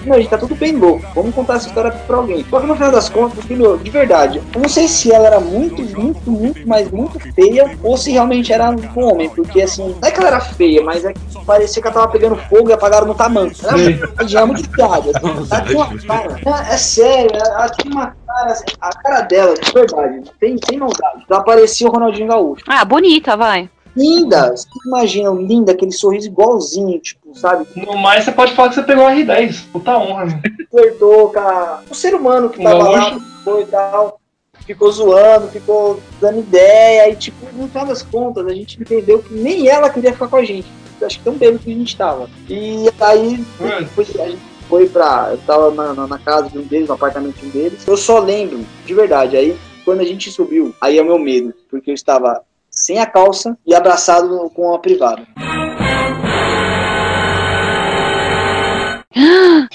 Não, 0.08 0.16
a 0.16 0.20
gente 0.20 0.30
tá 0.30 0.38
tudo 0.38 0.56
bem 0.56 0.76
louco. 0.76 1.06
Vamos 1.14 1.36
contar 1.36 1.56
essa 1.56 1.68
história 1.68 1.92
pra 1.92 2.18
alguém. 2.18 2.46
Só 2.50 2.60
que 2.60 2.66
no 2.66 2.76
final 2.76 2.92
das 2.92 3.10
contas, 3.10 3.44
filho, 3.46 3.78
de 3.78 3.92
verdade, 3.92 4.42
eu 4.54 4.62
não 4.62 4.70
sei 4.70 4.88
se 4.88 5.12
ela 5.12 5.28
era 5.28 5.40
muito, 5.40 5.84
muito, 5.84 6.32
muito, 6.32 6.68
mas 6.68 6.90
muito 6.90 7.20
feia 7.34 7.78
ou 7.84 7.98
se 7.98 8.12
realmente 8.12 8.54
era 8.54 8.70
um 8.70 9.04
homem. 9.04 9.30
Porque 9.30 9.62
assim, 9.62 9.96
não 10.02 10.08
é 10.08 10.12
que 10.12 10.20
ela 10.20 10.30
era 10.30 10.40
feia, 10.40 10.82
mas 10.82 11.04
é 11.04 11.14
que 11.14 11.46
parecia 11.46 11.82
que 11.82 11.88
ela 11.88 11.96
tava 11.96 12.12
pegando 12.12 12.36
fogo 12.36 12.70
e 12.70 12.74
apagaram 12.74 13.08
no 13.08 13.16
tamanho. 13.16 13.52
Ela 13.64 14.28
já 14.28 14.42
é 14.42 14.46
muito 14.46 14.70
piada. 14.70 15.12
Assim. 15.14 15.48
Ela 15.52 15.62
tinha 15.62 15.78
uma 15.78 15.98
cara. 16.06 16.40
Não, 16.46 16.58
é 16.58 16.78
sério, 16.78 17.36
ela 17.36 17.70
tinha 17.70 17.94
uma 17.94 18.16
cara. 18.26 18.52
assim, 18.52 18.64
A 18.80 18.90
cara 18.90 19.22
dela, 19.22 19.54
de 19.56 19.72
verdade, 19.72 20.32
sem, 20.40 20.58
sem 20.66 20.78
maldade. 20.78 21.26
Ela 21.30 21.44
parecia 21.44 21.88
o 21.88 21.92
Ronaldinho 21.92 22.28
Gaúcho 22.28 22.64
ah, 22.68 22.86
bonita, 22.86 23.36
vai. 23.36 23.70
Linda. 23.98 24.50
Vocês 24.52 24.68
imaginam, 24.86 25.36
linda, 25.42 25.72
aquele 25.72 25.92
sorriso 25.92 26.28
igualzinho, 26.28 27.00
tipo, 27.00 27.36
sabe? 27.38 27.66
no 27.76 27.98
mais 27.98 28.24
você 28.24 28.32
pode 28.32 28.54
falar 28.54 28.70
que 28.70 28.76
você 28.76 28.84
pegou 28.84 29.06
um 29.06 29.10
R10. 29.10 29.64
Puta 29.72 29.98
honra. 29.98 30.42
Flertou 30.70 31.32
com 31.32 31.40
a- 31.40 31.82
o 31.90 31.96
ser 31.96 32.14
humano 32.16 32.50
que 32.50 32.62
tava 32.64 32.84
lá, 32.90 33.00
gaúcho? 33.10 33.26
foi 33.44 33.62
e 33.64 33.66
tal. 33.66 34.20
Ficou 34.66 34.92
zoando, 34.92 35.48
ficou 35.48 36.00
dando 36.20 36.40
ideia. 36.40 37.10
E, 37.10 37.16
tipo, 37.16 37.46
no 37.54 37.68
final 37.70 37.86
das 37.86 38.02
contas, 38.04 38.46
a 38.46 38.54
gente 38.54 38.80
entendeu 38.82 39.20
que 39.24 39.34
nem 39.34 39.68
ela 39.68 39.90
queria 39.90 40.12
ficar 40.14 40.28
com 40.28 40.36
a 40.38 40.44
gente. 40.44 40.68
Acho 41.02 41.20
que 41.20 41.24
tão 41.24 41.34
bem 41.36 41.58
que 41.58 41.72
a 41.72 41.76
gente 41.76 41.96
tava. 41.96 42.30
E 42.50 42.90
aí, 43.00 43.36
Hum. 43.62 43.80
depois 43.80 44.10
a 44.20 44.28
gente 44.28 44.42
foi 44.68 44.90
pra. 44.90 45.30
Eu 45.32 45.38
tava 45.46 45.72
na, 45.72 45.94
na- 45.94 46.08
na 46.08 46.18
casa 46.20 46.50
de 46.50 46.58
um 46.58 46.64
deles, 46.64 46.88
no 46.88 46.96
apartamento 46.96 47.36
de 47.40 47.46
um 47.46 47.50
deles. 47.50 47.88
Eu 47.88 47.96
só 47.96 48.20
lembro, 48.20 48.66
de 48.86 48.94
verdade, 48.94 49.38
aí 49.38 49.56
quando 49.86 50.02
a 50.02 50.04
gente 50.06 50.30
subiu, 50.32 50.74
aí 50.82 50.98
é 50.98 51.02
o 51.02 51.06
meu 51.06 51.18
medo, 51.20 51.54
porque 51.70 51.92
eu 51.92 51.96
estava 51.96 52.42
sem 52.88 53.00
a 53.00 53.06
calça 53.06 53.58
e 53.66 53.76
abraçado 53.76 54.50
com 54.56 54.74
a 54.74 54.80
privada. 54.80 55.24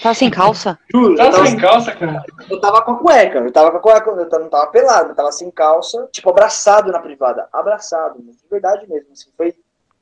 Tá 0.02 0.14
sem 0.14 0.30
calça? 0.30 0.78
Juro, 0.90 1.12
eu 1.12 1.16
Tá 1.18 1.30
tava, 1.30 1.46
sem 1.46 1.56
calça, 1.58 1.92
cara. 1.92 2.22
eu 2.48 2.58
tava 2.58 2.80
com 2.80 2.92
a 2.92 2.98
cueca, 2.98 3.38
eu 3.40 3.52
tava 3.52 3.70
com 3.70 3.76
a 3.76 3.80
cueca, 3.80 4.10
eu 4.12 4.28
tava- 4.30 4.42
não 4.44 4.48
tava 4.50 4.66
pelado, 4.68 5.10
eu 5.10 5.14
tava 5.14 5.30
sem 5.30 5.50
calça, 5.50 6.08
tipo, 6.10 6.30
abraçado 6.30 6.90
na 6.90 7.00
privada. 7.00 7.46
Abraçado, 7.52 8.14
de 8.18 8.32
verdade 8.50 8.88
mesmo. 8.88 9.08
Assim, 9.12 9.28
foi. 9.36 9.52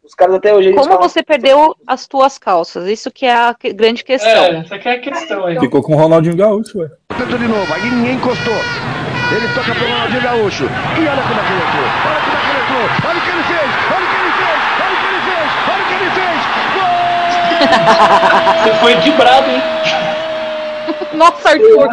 Os 0.05 0.15
caras 0.15 0.37
até 0.37 0.55
hoje. 0.55 0.73
Como 0.73 0.85
falam- 0.85 1.03
você 1.09 1.21
perdeu 1.21 1.75
as 1.87 2.07
tuas 2.07 2.39
calças? 2.39 2.87
Isso 2.87 3.11
que 3.11 3.27
é 3.27 3.35
a 3.35 3.55
que- 3.59 3.73
grande 3.73 4.05
questão. 4.05 4.31
É, 4.31 4.59
essa 4.61 4.77
aqui 4.77 4.89
é 4.89 4.93
a 4.93 5.01
questão 5.01 5.47
aí. 5.47 5.59
Ficou 5.59 5.83
com 5.83 5.95
o 5.95 5.97
Ronaldinho 5.99 6.37
Gaúcho, 6.37 6.79
ué. 6.79 6.89
Tentou 7.19 7.39
de 7.39 7.49
novo, 7.49 7.75
aí 7.75 7.91
ninguém 7.91 8.15
encostou. 8.15 8.55
Ele 9.33 9.49
toca 9.55 9.73
pro 9.75 9.87
Ronaldinho 9.87 10.23
Gaúcho. 10.23 10.65
E 10.65 11.07
olha 11.07 11.23
como 11.23 11.41
é 11.41 11.45
que 11.45 11.53
ele 11.53 11.63
entrou. 11.63 11.87
Olha 12.11 12.21
como 12.21 12.37
é 12.37 12.41
que 12.41 12.51
ele 12.51 12.61
entrou. 12.61 12.85
Olha 13.09 13.19
o 13.19 13.23
que 13.23 13.31
ele 13.31 13.43
fez. 13.51 13.71
Olha 13.91 14.05
o 14.05 14.11
que 14.11 14.17
ele 14.21 14.33
fez. 14.41 14.61
Olha 14.81 14.91
o 14.91 14.99
que 14.99 15.07
ele 15.07 15.21
fez. 15.29 15.49
Olha 15.71 15.83
o 15.83 15.87
que 15.87 15.95
ele 15.95 16.11
fez. 16.11 16.41
Gol! 16.75 17.01
Você 18.65 18.73
foi 18.81 18.95
dibrado, 18.97 19.51
hein? 19.51 19.63
Nossa, 21.15 21.49
Arthur. 21.51 21.89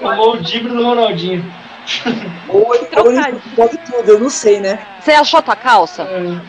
Tomou 0.00 0.34
o 0.34 0.42
dibre 0.42 0.72
do 0.72 0.82
Ronaldinho. 0.82 1.44
Ou 2.48 2.74
ele 2.74 2.86
pode 3.54 3.78
tudo, 3.78 4.08
eu 4.08 4.18
não 4.18 4.30
sei, 4.30 4.60
né? 4.60 4.78
Você 5.00 5.12
achou 5.12 5.38
a 5.38 5.42
tua 5.42 5.56
calça? 5.56 6.02
É. 6.02 6.40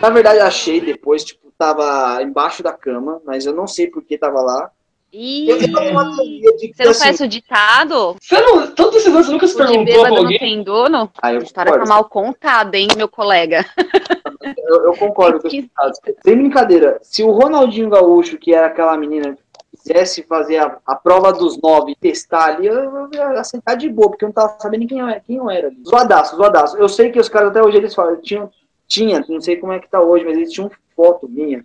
Na 0.00 0.10
verdade, 0.10 0.38
eu 0.38 0.46
achei 0.46 0.80
depois, 0.80 1.24
tipo, 1.24 1.50
tava 1.58 2.22
embaixo 2.22 2.62
da 2.62 2.72
cama, 2.72 3.20
mas 3.24 3.46
eu 3.46 3.54
não 3.54 3.66
sei 3.66 3.86
por 3.86 4.02
que 4.02 4.18
tava 4.18 4.40
lá. 4.40 4.70
Ih, 5.16 5.48
Eu 5.48 5.58
tenho 5.58 5.90
uma 5.92 6.16
teoria 6.16 6.56
de 6.56 6.68
que, 6.68 6.74
você 6.74 6.82
não 6.82 6.90
assim, 6.90 7.00
conhece 7.00 7.22
o 7.22 7.28
ditado? 7.28 8.16
Você 8.20 8.40
não. 8.40 8.66
Todos 8.74 8.96
esses 8.96 9.08
anos 9.08 9.26
você 9.26 9.32
nunca 9.32 9.46
se 9.46 9.54
O 9.54 9.64
de 9.64 9.72
perguntou 9.72 9.94
pra 9.94 10.10
bêbado 10.10 10.22
não 10.24 10.38
tem 10.38 10.62
dono? 10.64 11.10
Ah, 11.22 11.32
eu 11.32 11.40
A 11.40 11.42
história 11.44 11.72
tá 11.72 11.86
mal 11.86 12.04
contada, 12.06 12.76
hein, 12.76 12.88
meu 12.96 13.08
colega? 13.08 13.64
eu, 14.58 14.86
eu 14.86 14.96
concordo 14.96 15.40
com 15.40 15.46
esse 15.46 15.70
caso. 15.72 16.00
Sem 16.24 16.36
brincadeira, 16.36 16.98
se 17.00 17.22
o 17.22 17.30
Ronaldinho 17.30 17.88
Gaúcho, 17.88 18.36
que 18.36 18.52
era 18.52 18.66
aquela 18.66 18.96
menina, 18.96 19.38
quisesse 19.70 20.24
fazer 20.24 20.56
a, 20.56 20.78
a 20.84 20.96
prova 20.96 21.32
dos 21.32 21.60
nove 21.62 21.92
e 21.92 21.96
testar 21.96 22.56
ali, 22.56 22.66
eu, 22.66 22.74
eu 22.74 23.08
ia 23.12 23.40
aceitar 23.40 23.76
de 23.76 23.88
boa, 23.88 24.10
porque 24.10 24.24
eu 24.24 24.28
não 24.28 24.34
tava 24.34 24.56
sabendo 24.58 24.84
quem 24.88 24.98
eu 24.98 25.06
era. 25.06 25.20
Quem 25.20 25.36
eu 25.36 25.48
era 25.48 25.68
ali. 25.68 25.80
Zoadaço, 25.88 26.36
zoadaço. 26.36 26.76
Eu 26.76 26.88
sei 26.88 27.12
que 27.12 27.20
os 27.20 27.28
caras 27.28 27.50
até 27.50 27.62
hoje 27.62 27.76
eles 27.76 27.94
falam, 27.94 28.20
tinham, 28.20 28.50
tinha, 28.88 29.24
não 29.28 29.40
sei 29.40 29.58
como 29.58 29.72
é 29.72 29.78
que 29.78 29.88
tá 29.88 30.00
hoje, 30.00 30.24
mas 30.24 30.36
eles 30.36 30.52
tinham 30.52 30.70
foto 30.96 31.28
minha. 31.28 31.64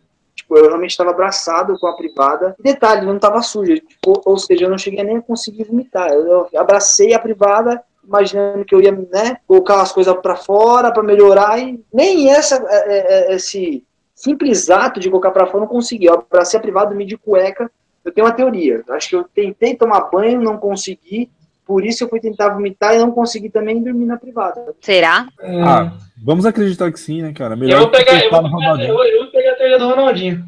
Tipo, 0.50 0.58
eu 0.58 0.66
realmente 0.66 0.92
estava 0.92 1.12
abraçado 1.12 1.78
com 1.78 1.86
a 1.86 1.96
privada. 1.96 2.56
E 2.60 2.64
detalhe, 2.64 3.06
não 3.06 3.18
estava 3.18 3.40
suja. 3.44 3.76
Tipo, 3.76 4.20
ou 4.26 4.38
seja, 4.40 4.66
eu 4.66 4.70
não 4.70 4.80
cheguei 4.80 5.04
nem 5.04 5.18
a 5.18 5.22
conseguir 5.22 5.66
vomitar. 5.66 6.10
Eu, 6.10 6.48
eu 6.52 6.60
abracei 6.60 7.14
a 7.14 7.20
privada, 7.20 7.84
imaginando 8.04 8.66
que 8.66 8.74
eu 8.74 8.82
ia, 8.82 8.92
né, 8.92 9.38
colocar 9.48 9.80
as 9.80 9.92
coisas 9.92 10.12
para 10.16 10.36
fora 10.36 10.92
para 10.92 11.04
melhorar. 11.04 11.60
E 11.60 11.80
nem 11.94 12.32
essa, 12.32 12.56
é, 12.68 12.78
é, 12.78 13.32
é, 13.32 13.36
esse 13.36 13.84
simples 14.16 14.72
ato 14.72 15.00
de 15.00 15.10
colocar 15.10 15.30
para 15.30 15.46
fora 15.46 15.58
eu 15.58 15.62
não 15.62 15.68
consegui. 15.68 16.06
Eu 16.06 16.16
abracei 16.16 16.58
a 16.58 16.62
privada, 16.62 16.88
dormi 16.88 17.06
de 17.06 17.16
cueca. 17.16 17.70
Eu 18.04 18.12
tenho 18.12 18.26
uma 18.26 18.34
teoria. 18.34 18.84
Acho 18.90 19.10
que 19.10 19.16
eu 19.16 19.24
tentei 19.24 19.76
tomar 19.76 20.10
banho, 20.10 20.42
não 20.42 20.58
consegui. 20.58 21.30
Por 21.70 21.86
isso 21.86 22.04
eu 22.04 22.10
fui 22.10 22.20
tentar 22.20 22.50
vomitar 22.50 22.96
e 22.96 22.98
não 22.98 23.12
consegui 23.12 23.48
também 23.48 23.84
dormir 23.84 24.08
na 24.08 24.18
privada. 24.18 24.74
Será? 24.82 25.28
É. 25.40 25.62
Ah, 25.62 25.94
vamos 26.18 26.44
acreditar 26.48 26.92
que 26.92 27.00
sim, 27.00 27.22
né, 27.22 27.32
cara? 27.32 27.54
eu 27.54 27.58
Melhor 27.60 27.82
vou 27.82 27.92
pegar, 27.92 28.24
eu 28.24 28.32
vou 28.32 28.42
pegar, 28.42 28.80
eu, 28.80 28.88
eu 28.88 28.96
vou 28.96 28.98
pegar 29.04 29.28
a 29.28 29.29
teoria 29.60 29.78
do 29.78 29.90
Ronaldinho. 29.90 30.46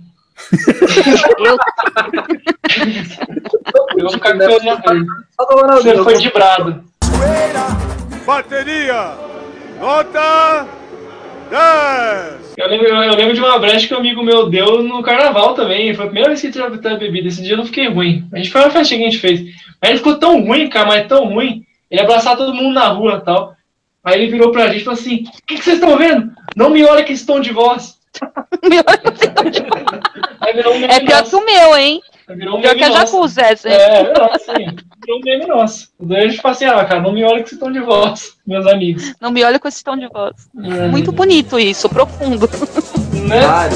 Eu, 1.37 1.57
Eu 3.97 4.03
vou 4.03 4.11
ficar 4.11 4.33
com. 4.37 5.05
Só 5.39 5.45
do 5.45 5.55
Ronaldinho. 5.55 5.97
Você 5.97 6.03
foi 6.03 6.17
de 6.17 6.31
brado. 6.31 6.83
Bateria, 8.25 9.13
nota 9.79 10.65
10. 11.49 12.53
Eu 12.57 12.67
lembro, 12.67 12.87
eu 12.87 13.15
lembro 13.15 13.33
de 13.33 13.39
uma 13.41 13.59
brecha 13.59 13.87
que 13.87 13.93
um 13.93 13.97
amigo 13.97 14.23
meu 14.23 14.49
deu 14.49 14.81
no 14.81 15.03
carnaval 15.03 15.53
também. 15.55 15.93
Foi 15.93 16.05
a 16.05 16.07
primeira 16.07 16.29
vez 16.29 16.39
que 16.39 16.47
ele 16.47 16.77
teve 16.77 16.97
bebida. 16.97 17.27
Esse 17.27 17.43
dia 17.43 17.53
eu 17.53 17.57
não 17.57 17.65
fiquei 17.65 17.89
ruim. 17.89 18.27
A 18.31 18.37
gente 18.37 18.49
foi 18.49 18.61
uma 18.61 18.71
festinha 18.71 18.99
que 18.99 19.07
a 19.07 19.09
gente 19.09 19.21
fez. 19.21 19.41
Mas 19.81 19.89
ele 19.89 19.97
ficou 19.97 20.17
tão 20.17 20.41
ruim, 20.41 20.69
cara, 20.69 20.87
mas 20.87 21.07
tão 21.07 21.25
ruim. 21.25 21.65
Ele 21.89 22.01
abraçava 22.01 22.37
todo 22.37 22.53
mundo 22.53 22.73
na 22.73 22.87
rua 22.87 23.19
e 23.21 23.25
tal. 23.25 23.55
Aí 24.03 24.21
ele 24.21 24.31
virou 24.31 24.51
pra 24.51 24.69
gente 24.69 24.81
e 24.81 24.85
falou 24.85 24.99
assim: 24.99 25.23
O 25.23 25.45
que, 25.45 25.55
que 25.55 25.63
vocês 25.63 25.77
estão 25.77 25.97
vendo? 25.97 26.31
Não 26.55 26.69
me 26.69 26.85
olha 26.85 27.03
que 27.03 27.11
esse 27.11 27.25
tom 27.25 27.41
de 27.41 27.51
voz. 27.51 28.00
Meu, 30.53 30.71
um 30.71 30.85
é 30.85 30.99
pior 30.99 31.19
nosso. 31.19 31.29
que 31.29 31.35
o 31.35 31.45
meu, 31.45 31.77
hein? 31.77 32.01
Virou 32.29 32.57
um 32.57 32.61
Pior 32.61 32.75
que 32.75 32.83
a 32.83 32.89
nosso. 32.89 33.11
Jacuzzi, 33.13 33.41
essa. 33.41 33.69
É, 33.69 34.11
assim, 34.33 34.75
virou 35.01 35.19
um 35.19 35.21
meme 35.23 35.45
nosso. 35.47 35.89
Daí 35.99 36.25
a 36.25 36.29
gente 36.29 36.41
fala 36.41 36.55
assim: 36.55 36.65
Ah, 36.65 36.85
cara, 36.85 37.01
não 37.01 37.11
me 37.13 37.23
olha 37.23 37.39
com 37.39 37.47
esse 37.47 37.57
tom 37.57 37.71
de 37.71 37.79
voz, 37.79 38.37
meus 38.45 38.65
amigos. 38.67 39.13
Não 39.19 39.31
me 39.31 39.43
olha 39.43 39.59
com 39.59 39.67
esse 39.67 39.83
tom 39.83 39.97
de 39.97 40.07
voz. 40.07 40.33
É, 40.63 40.87
Muito 40.87 41.11
bonito 41.11 41.59
isso, 41.59 41.89
profundo. 41.89 42.49
Né? 43.27 43.39
Claro. 43.41 43.75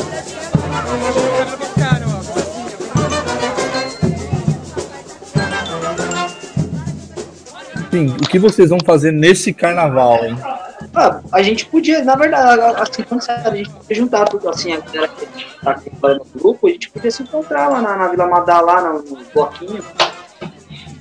Sim, 7.92 8.08
o 8.08 8.28
que 8.28 8.40
vocês 8.40 8.70
vão 8.70 8.80
fazer 8.86 9.12
nesse 9.12 9.54
carnaval, 9.54 10.26
hein? 10.26 10.38
Ah, 10.94 11.22
a 11.32 11.42
gente 11.42 11.66
podia, 11.66 12.04
na 12.04 12.16
verdade, 12.16 12.62
assim, 12.78 13.20
sério, 13.20 13.52
a 13.52 13.56
gente 13.56 13.70
podia 13.70 13.96
juntar 13.96 14.26
tudo, 14.26 14.50
assim, 14.50 14.74
a 14.74 14.80
galera 14.80 15.08
que 15.10 15.26
tá 15.62 15.72
aqui 15.72 15.92
no 16.02 16.26
grupo, 16.42 16.68
a 16.68 16.70
gente 16.70 16.90
podia 16.90 17.12
se 17.12 17.24
encontrar 17.24 17.68
lá 17.70 17.82
na, 17.82 17.98
na 17.98 18.08
Vila 18.08 18.28
Madá, 18.28 18.62
lá 18.62 18.82
no, 18.82 19.02
no 19.02 19.26
bloquinho. 19.34 19.84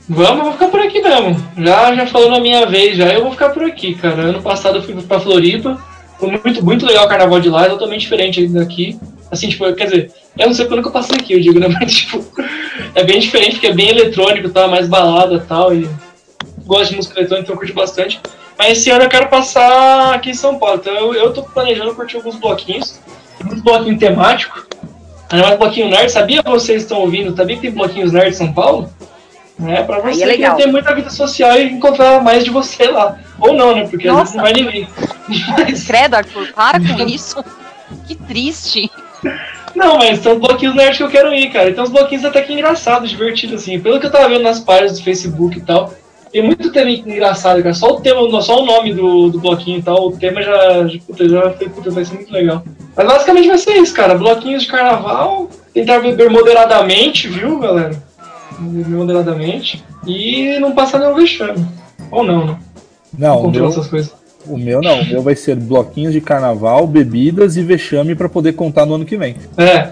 Vamos, 0.08 0.44
vou 0.44 0.52
ficar 0.52 0.68
por 0.68 0.80
aqui 0.80 1.00
mesmo. 1.00 1.36
Já, 1.56 1.94
já 1.94 2.06
falou 2.06 2.30
na 2.30 2.40
minha 2.40 2.66
vez, 2.66 2.96
já 2.96 3.12
eu 3.12 3.22
vou 3.22 3.32
ficar 3.32 3.50
por 3.50 3.64
aqui, 3.64 3.94
cara. 3.94 4.22
Ano 4.22 4.42
passado 4.42 4.76
eu 4.76 4.82
fui 4.82 4.94
pra 5.02 5.20
Floripa. 5.20 5.78
Foi 6.18 6.30
muito, 6.30 6.64
muito 6.64 6.86
legal 6.86 7.06
o 7.06 7.08
carnaval 7.08 7.40
de 7.40 7.48
lá, 7.48 7.64
é 7.64 7.70
totalmente 7.70 8.02
diferente 8.02 8.46
daqui. 8.48 8.98
Assim, 9.30 9.48
tipo, 9.48 9.72
quer 9.74 9.86
dizer, 9.86 10.12
eu 10.38 10.46
não 10.46 10.54
sei 10.54 10.66
quando 10.66 10.82
que 10.82 10.88
eu 10.88 10.92
passei 10.92 11.16
aqui, 11.16 11.32
eu 11.32 11.40
digo, 11.40 11.58
né? 11.58 11.68
Mas, 11.80 11.92
tipo, 11.92 12.24
é 12.94 13.02
bem 13.02 13.18
diferente, 13.18 13.52
porque 13.52 13.68
é 13.68 13.72
bem 13.72 13.88
eletrônico, 13.88 14.50
tá? 14.50 14.68
Mais 14.68 14.86
balada 14.86 15.36
e 15.36 15.40
tal. 15.40 15.74
E 15.74 15.88
gosto 16.66 16.90
de 16.90 16.96
música 16.96 17.18
eletrônica, 17.18 17.44
então 17.44 17.54
eu 17.54 17.58
curto 17.58 17.74
bastante. 17.74 18.20
Mas 18.58 18.78
esse 18.78 18.90
ano 18.90 19.04
eu 19.04 19.08
quero 19.08 19.28
passar 19.28 20.14
aqui 20.14 20.30
em 20.30 20.34
São 20.34 20.58
Paulo. 20.58 20.80
Então 20.80 20.94
eu, 20.94 21.14
eu 21.14 21.32
tô 21.32 21.42
planejando 21.42 21.94
curtir 21.94 22.16
alguns 22.16 22.36
bloquinhos. 22.36 23.00
Muito 23.42 23.62
bloquinho 23.62 23.98
temático. 23.98 24.66
Ainda 25.30 25.46
mais 25.46 25.58
bloquinho 25.58 25.90
nerd. 25.90 26.10
Sabia 26.10 26.42
que 26.42 26.50
vocês 26.50 26.82
estão 26.82 26.98
ouvindo? 26.98 27.36
Sabia 27.36 27.56
que 27.56 27.62
tem 27.62 27.70
bloquinhos 27.72 28.12
nerd 28.12 28.28
em 28.28 28.36
São 28.36 28.52
Paulo? 28.52 28.90
É, 29.66 29.82
pra 29.82 29.96
Aí 29.96 30.14
você 30.14 30.24
é 30.24 30.36
que 30.36 30.56
tem 30.56 30.70
muita 30.70 30.94
vida 30.94 31.10
social 31.10 31.56
e 31.56 31.70
encontrar 31.70 32.22
mais 32.22 32.44
de 32.44 32.50
você 32.50 32.88
lá. 32.88 33.18
Ou 33.38 33.52
não, 33.52 33.74
né? 33.74 33.86
Porque 33.88 34.08
às 34.08 34.16
vezes 34.16 34.34
Nossa. 34.34 34.36
não 34.36 34.44
vai 34.44 34.52
ninguém. 34.52 34.88
Mas, 35.56 35.84
Credo, 35.84 36.14
Arthur, 36.14 36.52
para 36.52 36.78
com 36.80 37.06
isso. 37.06 37.44
Que 38.06 38.14
triste. 38.16 38.90
não, 39.74 39.98
mas 39.98 40.18
são 40.20 40.38
bloquinhos 40.38 40.74
nerd 40.74 40.96
que 40.96 41.02
eu 41.02 41.08
quero 41.08 41.32
ir, 41.32 41.50
cara. 41.50 41.70
E 41.70 41.74
tem 41.74 41.82
uns 41.82 41.90
bloquinhos 41.90 42.24
até 42.24 42.42
que 42.42 42.52
engraçados, 42.52 43.10
divertidos, 43.10 43.62
assim. 43.62 43.78
Pelo 43.78 44.00
que 44.00 44.06
eu 44.06 44.10
tava 44.12 44.28
vendo 44.28 44.42
nas 44.42 44.60
páginas 44.60 44.98
do 44.98 45.04
Facebook 45.04 45.58
e 45.58 45.62
tal. 45.62 45.92
Tem 46.34 46.42
muito 46.42 46.72
tema 46.72 46.90
engraçado, 46.90 47.62
cara. 47.62 47.72
Só 47.72 47.94
o 47.94 48.00
tema, 48.00 48.42
só 48.42 48.60
o 48.60 48.66
nome 48.66 48.92
do, 48.92 49.30
do 49.30 49.38
bloquinho 49.38 49.78
e 49.78 49.82
tal. 49.82 50.08
O 50.08 50.16
tema 50.16 50.42
já, 50.42 50.84
já, 50.88 50.98
puta, 51.06 51.28
já 51.28 51.50
foi, 51.52 51.68
puta, 51.68 51.92
vai 51.92 52.04
ser 52.04 52.14
muito 52.16 52.32
legal. 52.32 52.60
Mas 52.96 53.06
basicamente 53.06 53.46
vai 53.46 53.56
ser 53.56 53.74
isso, 53.74 53.94
cara. 53.94 54.16
Bloquinhos 54.18 54.64
de 54.64 54.68
carnaval. 54.68 55.48
Tentar 55.72 56.00
beber 56.00 56.28
moderadamente, 56.28 57.28
viu, 57.28 57.60
galera? 57.60 58.02
Beber 58.58 58.88
moderadamente. 58.88 59.84
E 60.04 60.58
não 60.58 60.72
passar 60.72 60.98
nenhum 60.98 61.14
vexame. 61.14 61.64
Ou 62.10 62.24
não, 62.24 62.44
né? 62.44 62.58
Não, 63.16 63.42
o 63.42 63.50
meu, 63.52 63.68
essas 63.68 63.86
coisas. 63.86 64.12
o 64.44 64.58
meu 64.58 64.80
não. 64.82 65.02
O 65.02 65.06
meu 65.06 65.22
vai 65.22 65.36
ser 65.36 65.54
bloquinhos 65.54 66.12
de 66.12 66.20
carnaval, 66.20 66.84
bebidas 66.84 67.56
e 67.56 67.62
vexame 67.62 68.16
pra 68.16 68.28
poder 68.28 68.54
contar 68.54 68.84
no 68.84 68.96
ano 68.96 69.04
que 69.04 69.16
vem. 69.16 69.36
É. 69.56 69.90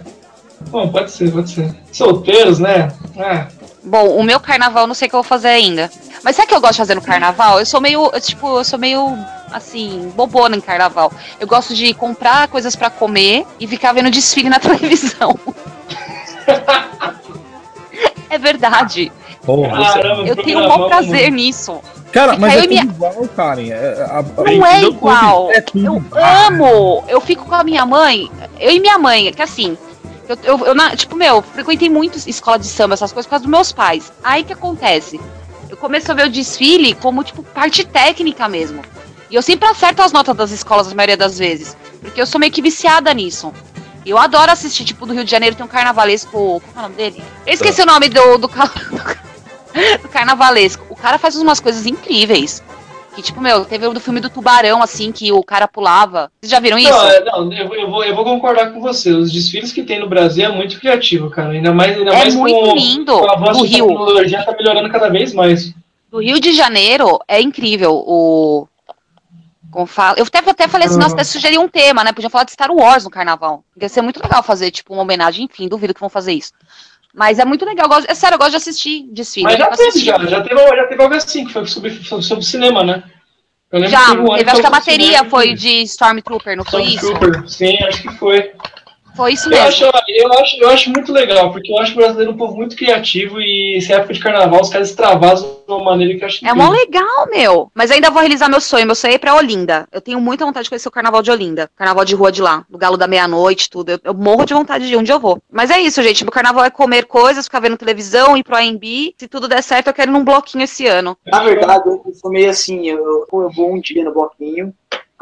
Bom, 0.73 0.89
pode 0.89 1.13
ser, 1.13 1.31
pode 1.31 1.51
ser. 1.51 1.73
Solteiros, 1.93 2.59
né? 2.59 2.89
É. 3.17 3.62
Bom, 3.85 4.17
o 4.17 4.23
meu 4.23 4.39
carnaval 4.39 4.85
eu 4.85 4.87
não 4.87 4.95
sei 4.95 5.07
o 5.07 5.11
que 5.11 5.17
eu 5.17 5.23
vou 5.23 5.29
fazer 5.29 5.49
ainda. 5.49 5.91
Mas 6.23 6.37
sabe 6.37 6.47
o 6.47 6.49
que 6.51 6.55
eu 6.55 6.61
gosto 6.61 6.75
de 6.75 6.79
fazer 6.79 6.95
no 6.95 7.03
carnaval? 7.03 7.59
Eu 7.59 7.67
sou 7.67 7.81
meio, 7.81 8.11
eu, 8.13 8.21
tipo, 8.21 8.59
eu 8.59 8.65
sou 8.65 8.79
meio, 8.79 9.19
assim, 9.53 10.13
bobona 10.15 10.55
em 10.57 10.61
carnaval. 10.61 11.13
Eu 11.41 11.49
gosto 11.49 11.75
de 11.75 11.93
comprar 11.95 12.47
coisas 12.49 12.77
pra 12.77 12.91
comer 12.91 13.45
e 13.59 13.67
ficar 13.67 13.93
vendo 13.93 14.09
desfile 14.11 14.49
na 14.49 14.59
televisão. 14.61 15.37
é 18.31 18.39
verdade. 18.39 19.11
Porra, 19.45 19.77
você- 19.77 19.99
Caramba, 20.03 20.23
Eu 20.29 20.37
tenho 20.37 20.59
um 20.59 20.63
carnaval, 20.63 20.79
bom 20.79 20.89
prazer 20.89 21.33
nisso. 21.33 21.81
Cara, 22.13 22.37
mas 22.39 22.55
é 22.55 22.61
tudo 22.63 22.73
igual, 22.75 23.29
Karen. 23.35 23.71
É, 23.71 24.03
a- 24.09 24.19
a- 24.19 24.43
Não 24.53 24.67
é 24.67 24.83
igual. 24.83 25.51
É 25.51 25.61
tudo 25.61 25.87
Eu 25.87 26.03
amo. 26.25 27.05
Eu 27.09 27.21
fico 27.21 27.45
com 27.47 27.55
a 27.55 27.65
minha 27.65 27.85
mãe. 27.87 28.31
Eu 28.61 28.71
e 28.71 28.79
minha 28.79 28.99
mãe, 28.99 29.33
que 29.33 29.43
assim. 29.43 29.77
Eu, 30.29 30.39
eu, 30.43 30.67
eu 30.67 30.75
na- 30.75 30.95
tipo, 30.97 31.17
meu, 31.17 31.43
frequentei 31.43 31.89
muito 31.91 32.19
escola 32.29 32.59
de 32.59 32.67
samba, 32.67 32.95
essas 32.95 33.13
coisas, 33.13 33.27
por 33.27 33.31
causa 33.31 33.45
dos 33.45 33.51
meus 33.51 33.73
pais. 33.73 34.13
Aí 34.23 34.45
que 34.45 34.53
acontece? 34.53 35.21
Eu 35.69 35.77
começo 35.77 36.11
a 36.11 36.15
ver 36.15 36.27
o 36.27 36.31
desfile 36.31 36.95
como, 36.95 37.25
tipo, 37.25 37.43
parte 37.43 37.85
técnica 37.85 38.49
mesmo. 38.49 38.83
E 39.31 39.35
eu 39.35 39.43
sempre 39.43 39.69
acerto 39.69 40.03
as 40.03 40.13
notas 40.13 40.37
das 40.37 40.51
escolas, 40.51 40.91
a 40.91 40.95
maioria 40.95 41.17
das 41.17 41.39
vezes. 41.39 41.77
Porque 42.01 42.21
eu 42.21 42.27
sou 42.27 42.39
meio 42.39 42.53
que 42.53 42.61
viciada 42.63 43.13
nisso. 43.15 43.53
Eu 44.05 44.19
adoro 44.19 44.51
assistir, 44.53 44.85
tipo, 44.85 45.07
do 45.07 45.15
Rio 45.15 45.25
de 45.25 45.31
Janeiro 45.31 45.57
tem 45.57 45.65
um 45.65 45.69
carnavalesco. 45.69 46.31
Qual 46.61 46.63
é 46.77 46.79
o 46.79 46.83
nome 46.83 46.95
dele? 46.97 47.25
Eu 47.47 47.55
esqueci 47.55 47.81
o 47.83 47.87
nome 47.87 48.09
do, 48.09 48.37
do, 48.39 48.49
do 50.03 50.09
carnavalesco. 50.09 50.85
O 50.91 50.97
cara 50.97 51.19
faz 51.19 51.37
umas 51.37 51.61
coisas 51.61 51.87
incríveis. 51.87 52.63
Que, 53.15 53.21
tipo, 53.21 53.41
meu, 53.43 53.65
teve 53.65 53.87
o 53.87 53.93
do 53.93 54.01
filme 54.01 54.21
do 54.21 54.31
Tubarão, 54.31 54.83
assim, 54.83 55.13
que 55.13 55.31
o 55.31 55.43
cara 55.43 55.69
pulava. 55.69 56.33
Vocês 56.41 56.51
já 56.51 56.59
viram 56.61 56.79
isso? 56.79 56.91
Não, 56.91 57.11
é, 57.11 57.25
não 57.25 57.53
eu, 57.53 57.75
eu 57.75 57.91
vou, 57.91 58.05
eu 58.05 58.15
vou 58.15 58.25
concordar 58.25 58.73
com 58.73 58.81
você. 58.81 59.13
Os 59.13 59.31
desfiles 59.31 59.71
que 59.71 59.83
tem 59.83 60.01
no 60.01 60.09
Brasil 60.09 60.47
é 60.47 60.49
muito 60.49 60.81
criativo, 60.81 61.29
cara. 61.29 61.51
Ainda 61.51 61.75
mais, 61.75 61.97
ainda 61.97 62.11
É 62.11 62.19
mais 62.19 62.35
muito 62.35 62.59
com, 62.59 62.75
lindo. 62.75 63.13
com 63.13 63.27
o 63.27 63.31
avanço 63.31 63.61
Do 63.61 63.67
Rio. 63.67 63.87
tecnologia 63.87 64.45
tá 64.45 64.53
melhorando 64.53 64.91
cada 64.91 65.11
vez 65.11 65.35
mais. 65.35 65.75
Do 66.11 66.21
Rio 66.21 66.41
de 66.41 66.55
Janeiro 66.55 67.19
é 67.29 67.41
incrível. 67.41 67.93
O. 67.95 68.67
Como 69.71 69.87
fala? 69.87 70.19
Eu 70.19 70.25
até, 70.25 70.39
até 70.39 70.69
falei 70.69 70.87
assim, 70.87 70.99
nossa, 70.99 71.15
até 71.15 71.25
sugeri 71.25 71.57
um 71.57 71.69
tema, 71.69 72.05
né? 72.05 72.13
Podia 72.13 72.29
falar 72.29 72.45
de 72.45 72.53
Star 72.53 72.71
Wars 72.71 73.05
no 73.05 73.11
carnaval. 73.11 73.65
Ia 73.81 73.89
ser 73.89 74.03
muito 74.03 74.23
legal 74.23 74.43
fazer, 74.43 74.71
tipo, 74.71 74.93
uma 74.93 75.03
homenagem, 75.03 75.47
enfim, 75.47 75.67
duvido 75.67 75.95
que 75.95 76.01
vão 76.01 76.11
fazer 76.11 76.33
isso. 76.33 76.53
Mas 77.15 77.39
é 77.39 77.45
muito 77.45 77.65
legal. 77.65 77.89
gosto- 77.89 78.11
é 78.11 78.15
sério, 78.15 78.35
eu 78.37 78.39
gosto 78.39 78.53
de 78.53 78.57
assistir 78.57 79.07
desfile. 79.13 79.45
Mas 79.45 79.59
já 79.59 79.69
teve, 79.71 79.89
assisti- 79.89 80.07
já. 80.07 80.19
Já 80.25 80.41
teve, 80.43 80.61
já 80.77 80.87
teve 80.87 81.03
algo 81.03 81.15
assim, 81.15 81.45
que 81.45 81.53
foi 81.53 81.67
sobre, 81.67 81.91
sobre, 82.05 82.45
cinema, 82.45 82.83
né? 82.83 83.03
Eu 83.71 83.79
lembro 83.81 83.91
Já, 83.91 84.05
que 84.07 84.21
um 84.21 84.35
teve, 84.37 84.51
acho 84.51 84.61
que 84.61 84.67
a 84.67 84.71
bateria 84.71 85.25
foi 85.25 85.55
de 85.55 85.83
Stormtrooper, 85.83 86.57
não 86.57 86.65
foi 86.65 86.83
isso? 86.85 87.07
Stormtrooper. 87.13 87.49
Sim, 87.49 87.77
acho 87.85 88.03
que 88.03 88.15
foi. 88.19 88.53
Foi 89.17 89.33
isso 89.33 89.47
Eu 89.49 89.51
mesmo. 89.51 89.67
acho, 89.67 89.85
eu, 89.85 90.33
acho, 90.33 90.57
eu 90.63 90.71
acho 90.71 90.91
muito 90.91 91.13
legal, 91.13 91.53
porque 91.53 91.71
eu 91.71 91.79
acho 91.79 91.93
o 91.93 91.97
brasileiro 91.97 92.33
um 92.33 92.37
povo 92.37 92.57
muito 92.57 92.77
criativo 92.77 93.41
e 93.41 93.81
se 93.81 93.93
é 93.93 93.97
época 93.97 94.15
de 94.15 94.21
carnaval, 94.21 94.61
os 94.61 94.71
caras 94.71 94.89
extravasam 94.89 95.49
de 95.67 95.73
uma 95.73 95.85
maneira 95.85 96.17
que 96.17 96.23
eu 96.23 96.27
acho 96.27 96.47
É 96.47 96.55
mó 96.55 96.71
legal, 96.71 97.27
meu. 97.31 97.71
Mas 97.75 97.91
ainda 97.91 98.11
vou 98.11 98.21
realizar 98.21 98.49
meu 98.49 98.61
sonho. 98.61 98.87
Meu 98.87 98.95
sonho 98.95 99.13
é 99.13 99.15
ir 99.17 99.19
pra 99.19 99.35
Olinda. 99.35 99.87
Eu 99.93 100.01
tenho 100.01 100.21
muita 100.21 100.45
vontade 100.45 100.65
de 100.65 100.71
conhecer 100.71 100.89
o 100.89 100.93
carnaval 100.93 101.23
de 101.23 101.31
Olinda. 101.31 101.71
Carnaval 101.77 102.05
de 102.05 102.15
rua 102.15 102.33
de 102.33 102.43
lá. 102.43 102.65
Do 102.69 102.79
Galo 102.79 102.97
da 102.97 103.07
Meia-Noite, 103.07 103.69
tudo. 103.71 103.91
Eu, 103.93 103.99
eu 104.05 104.15
morro 104.15 104.45
de 104.45 104.55
vontade 104.55 104.87
de 104.87 104.95
ir. 104.95 104.97
Um 104.97 105.03
dia 105.03 105.15
eu 105.15 105.21
vou. 105.21 105.41
Mas 105.51 105.71
é 105.71 105.81
isso, 105.81 106.03
gente. 106.03 106.25
Meu 106.25 106.33
carnaval 106.33 106.65
é 106.65 106.71
comer 106.71 107.07
coisas, 107.07 107.45
ficar 107.45 107.61
vendo 107.61 107.77
televisão, 107.77 108.37
ir 108.37 108.43
pro 108.43 108.57
AMB. 108.57 109.15
Se 109.19 109.29
tudo 109.29 109.49
der 109.49 109.63
certo, 109.63 109.89
eu 109.89 109.95
quero 109.95 110.11
ir 110.11 110.15
num 110.15 110.25
bloquinho 110.25 110.65
esse 110.65 110.87
ano. 110.87 111.17
Na 111.27 111.43
verdade, 111.43 111.89
eu 111.89 112.03
sou 112.15 112.31
meio 112.31 112.51
assim, 112.51 112.89
eu, 112.89 113.27
eu 113.33 113.51
vou 113.51 113.73
um 113.73 113.81
dia 113.81 114.05
no 114.05 114.13
bloquinho, 114.13 114.73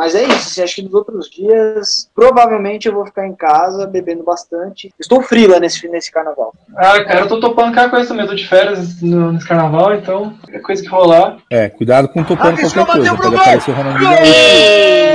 mas 0.01 0.15
é 0.15 0.23
isso, 0.23 0.33
assim, 0.33 0.63
acho 0.63 0.77
que 0.77 0.83
nos 0.83 0.95
outros 0.95 1.29
dias, 1.29 2.09
provavelmente 2.15 2.89
eu 2.89 2.95
vou 2.95 3.05
ficar 3.05 3.27
em 3.27 3.35
casa 3.35 3.87
bebendo 3.87 4.25
bastante. 4.25 4.91
Estou 4.99 5.21
frila 5.21 5.61
nesse, 5.61 5.87
nesse 5.89 6.11
carnaval. 6.11 6.55
Ah, 6.75 7.05
cara, 7.05 7.21
eu 7.21 7.29
tô 7.29 7.39
topando 7.39 7.75
cada 7.75 7.91
coisa 7.91 8.09
também. 8.09 8.25
Eu 8.25 8.31
tô 8.31 8.35
de 8.35 8.49
férias 8.49 9.03
no, 9.03 9.31
nesse 9.31 9.47
carnaval, 9.47 9.93
então 9.95 10.33
qualquer 10.41 10.63
coisa 10.63 10.83
que 10.83 10.89
rolar. 10.89 11.37
É, 11.51 11.69
cuidado 11.69 12.09
com 12.09 12.25
topando 12.25 12.59
Arriscou, 12.59 12.87
qualquer 12.87 13.11
coisa. 13.11 13.23
Pode 13.23 13.37
aparecer 13.37 13.71
o 13.73 13.75
Ronaldinho! 13.75 14.11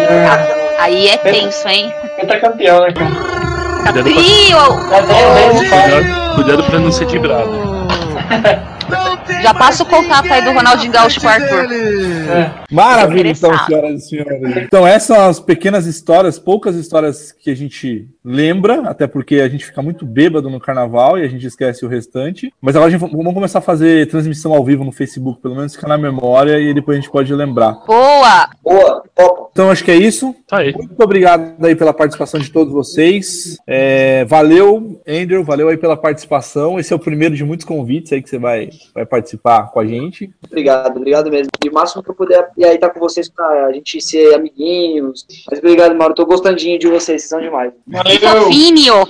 Gaúcho. 0.08 0.56
Aí 0.78 1.08
é 1.08 1.18
tenso, 1.18 1.68
hein? 1.68 1.92
Ele 2.20 2.28
tá 2.28 2.40
campeão, 2.40 2.82
né, 2.82 2.94
cara? 2.94 3.10
Cuidado, 3.86 4.04
pra, 4.04 4.04
Trio! 4.04 4.58
Tá 4.92 5.02
10, 5.02 5.60
10 5.60 5.70
cuidado, 5.72 6.36
cuidado 6.36 6.64
pra 6.64 6.78
não 6.78 6.92
ser. 6.92 7.08
Não 8.88 9.15
Já 9.42 9.54
passa 9.54 9.84
o 9.84 9.86
contato 9.86 10.32
aí 10.32 10.44
do 10.44 10.52
Ronaldinho 10.52 10.92
Gaúcho 10.92 11.20
pro 11.20 11.30
Arthur. 11.30 11.72
É. 11.72 12.52
Maravilha, 12.72 13.30
então, 13.30 13.58
senhoras 13.66 14.04
e 14.04 14.10
senhores. 14.10 14.58
Então, 14.58 14.86
essas 14.86 15.06
são 15.06 15.30
as 15.30 15.40
pequenas 15.40 15.86
histórias, 15.86 16.40
poucas 16.40 16.76
histórias 16.76 17.32
que 17.32 17.50
a 17.50 17.56
gente 17.56 18.08
lembra, 18.24 18.82
até 18.90 19.08
porque 19.08 19.36
a 19.36 19.48
gente 19.48 19.66
fica 19.66 19.82
muito 19.82 20.06
bêbado 20.06 20.50
no 20.50 20.60
carnaval 20.60 21.18
e 21.18 21.24
a 21.24 21.28
gente 21.28 21.46
esquece 21.46 21.86
o 21.86 21.90
restante. 21.90 22.52
Mas 22.62 22.76
agora 22.76 22.90
a 22.90 22.92
gente 22.92 23.00
vamos 23.00 23.34
começar 23.34 23.60
a 23.60 23.62
fazer 23.62 24.08
transmissão 24.08 24.54
ao 24.54 24.64
vivo 24.64 24.84
no 24.84 24.92
Facebook, 24.92 25.42
pelo 25.42 25.56
menos 25.56 25.76
fica 25.76 25.88
na 25.88 25.98
memória 25.98 26.60
e 26.60 26.74
depois 26.74 26.98
a 26.98 27.02
gente 27.02 27.12
pode 27.12 27.34
lembrar. 27.34 27.74
Boa! 27.86 28.50
Boa, 28.66 29.04
topa. 29.14 29.50
Então, 29.52 29.70
acho 29.70 29.84
que 29.84 29.92
é 29.92 29.96
isso. 29.96 30.36
Tá 30.48 30.58
aí. 30.58 30.74
Muito 30.74 31.00
obrigado 31.00 31.64
aí 31.64 31.76
pela 31.76 31.94
participação 31.94 32.40
de 32.40 32.52
todos 32.52 32.74
vocês. 32.74 33.60
É, 33.68 34.26
valeu, 34.26 35.00
Andrew, 35.08 35.44
valeu 35.44 35.70
aí 35.70 35.78
pela 35.78 35.96
participação. 35.96 36.80
Esse 36.80 36.92
é 36.92 36.96
o 36.96 37.00
primeiro 37.00 37.36
de 37.36 37.44
muitos 37.44 37.64
convites 37.64 38.12
aí 38.12 38.24
que 38.24 38.30
você 38.30 38.40
vai, 38.40 38.72
vai 38.94 39.06
participar 39.06 39.72
com 39.72 39.80
a 39.80 39.86
gente. 39.86 40.34
Obrigado, 40.44 40.98
obrigado 40.98 41.30
mesmo. 41.30 41.52
E 41.64 41.70
o 41.70 41.74
máximo 41.74 42.02
que 42.02 42.10
eu 42.10 42.16
puder 42.16 42.50
e 42.58 42.66
aí 42.66 42.80
tá 42.80 42.90
com 42.90 43.00
vocês 43.00 43.30
pra 43.30 43.72
gente 43.72 44.02
ser 44.02 44.34
amiguinhos. 44.34 45.28
Mas 45.48 45.60
obrigado, 45.60 45.94
Mauro. 45.96 46.16
Tô 46.16 46.26
gostandinho 46.26 46.80
de 46.80 46.88
vocês, 46.88 47.22
vocês 47.22 47.30
são 47.30 47.40
demais. 47.40 47.72
Valeu. 47.86 48.46
fofinho! 48.46 49.08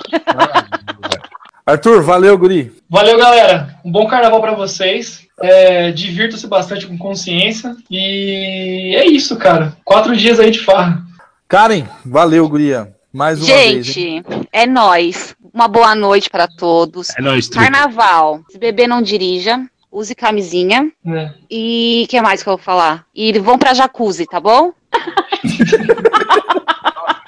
Arthur, 1.66 2.04
valeu, 2.04 2.38
Guri. 2.38 2.74
Valeu, 2.90 3.18
galera. 3.18 3.80
Um 3.84 3.92
bom 3.92 4.06
carnaval 4.06 4.42
pra 4.42 4.54
vocês. 4.54 5.25
É, 5.42 5.92
Divirtam-se 5.92 6.48
bastante 6.48 6.88
com 6.88 6.98
consciência. 6.98 7.76
E 7.90 8.96
é 8.96 9.06
isso, 9.06 9.36
cara. 9.38 9.76
Quatro 9.84 10.16
dias 10.16 10.40
aí 10.40 10.50
de 10.52 10.60
farra. 10.60 11.04
Karen, 11.48 11.86
valeu, 12.06 12.48
Guria. 12.48 12.94
Mais 13.12 13.40
uma 13.42 13.48
vez. 13.48 13.86
Gente, 13.86 14.24
é 14.52 14.66
nóis. 14.66 15.36
Uma 15.54 15.68
boa 15.68 15.96
noite 15.96 16.30
pra 16.30 16.48
todos. 16.48 17.10
É 17.18 17.22
nóis. 17.22 17.48
Carnaval. 17.48 18.42
Se 18.50 18.58
beber, 18.58 18.88
não 18.88 19.02
dirija. 19.02 19.66
Use 19.92 20.14
camisinha. 20.14 20.92
né? 21.04 21.34
E 21.50 22.04
o 22.06 22.10
que 22.10 22.22
mais 22.22 22.44
que 22.44 22.50
eu 22.50 22.58
vou 22.58 22.64
falar? 22.64 23.06
E 23.16 23.32
vão 23.40 23.58
pra 23.58 23.74
jacuzzi, 23.74 24.26
tá 24.26 24.40
bom? 24.42 24.74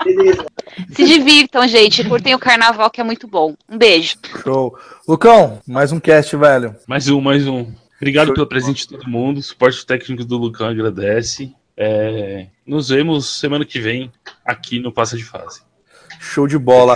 Beleza. 0.03 0.45
Se 0.91 1.05
divirtam, 1.05 1.67
gente. 1.67 2.03
Curtem 2.03 2.35
o 2.35 2.39
carnaval, 2.39 2.89
que 2.89 3.01
é 3.01 3.03
muito 3.03 3.27
bom. 3.27 3.55
Um 3.69 3.77
beijo. 3.77 4.15
Show. 4.43 4.77
Lucão, 5.07 5.59
mais 5.67 5.91
um 5.91 5.99
cast, 5.99 6.35
velho. 6.35 6.75
Mais 6.87 7.07
um, 7.09 7.19
mais 7.21 7.47
um. 7.47 7.67
Obrigado 7.97 8.33
pelo 8.33 8.47
presente 8.47 8.87
de 8.87 8.89
todo 8.89 9.09
mundo. 9.09 9.41
Suporte 9.41 9.85
técnico 9.85 10.23
do 10.23 10.37
Lucão 10.37 10.67
agradece. 10.67 11.53
É, 11.75 12.47
nos 12.65 12.89
vemos 12.89 13.39
semana 13.39 13.65
que 13.65 13.79
vem 13.79 14.11
aqui 14.45 14.79
no 14.79 14.91
Passa 14.91 15.17
de 15.17 15.23
Fase. 15.23 15.61
Show 16.19 16.47
de 16.47 16.57
bola. 16.57 16.95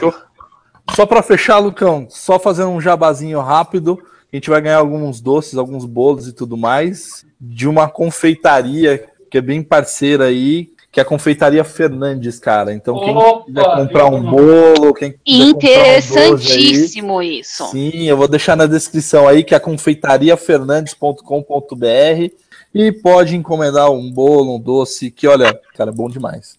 Só 0.96 1.06
pra 1.06 1.22
fechar, 1.22 1.60
Lucão, 1.60 2.08
só 2.10 2.40
fazer 2.40 2.66
um 2.66 2.82
jabazinho 2.82 3.40
rápido. 3.40 4.00
A 4.32 4.36
gente 4.36 4.50
vai 4.50 4.62
ganhar 4.62 4.78
alguns 4.78 5.22
doces, 5.22 5.58
alguns 5.58 5.86
bolos 5.86 6.28
e 6.28 6.34
tudo 6.34 6.56
mais 6.56 7.26
de 7.40 7.68
uma 7.68 7.90
confeitaria 7.90 9.10
que 9.30 9.38
é 9.38 9.42
bem 9.42 9.64
parceira 9.64 10.26
aí, 10.26 10.74
que 10.92 11.00
é 11.00 11.04
a 11.04 11.06
Confeitaria 11.06 11.64
Fernandes, 11.64 12.38
cara. 12.38 12.74
Então, 12.74 13.00
quem 13.00 13.16
Opa, 13.16 13.46
quiser 13.46 13.64
comprar 13.64 14.08
um 14.08 14.22
bolo, 14.22 14.94
quem 14.94 15.16
quiser 15.24 15.46
comprar 15.46 15.48
um 15.48 15.54
doce 15.54 16.52
aí, 16.52 16.70
Interessantíssimo 16.70 17.24
isso. 17.24 17.66
Sim, 17.68 18.04
eu 18.04 18.18
vou 18.18 18.28
deixar 18.28 18.58
na 18.58 18.66
descrição 18.66 19.26
aí 19.28 19.44
que 19.44 19.54
é 19.56 19.60
confeitariafernandes.com.br 19.60 22.34
e 22.74 22.90
pode 22.92 23.38
encomendar 23.38 23.90
um 23.90 24.12
bolo, 24.12 24.56
um 24.56 24.60
doce, 24.60 25.10
que 25.10 25.26
olha, 25.28 25.58
cara, 25.76 25.92
é 25.92 25.94
bom 25.94 26.10
demais. 26.10 26.58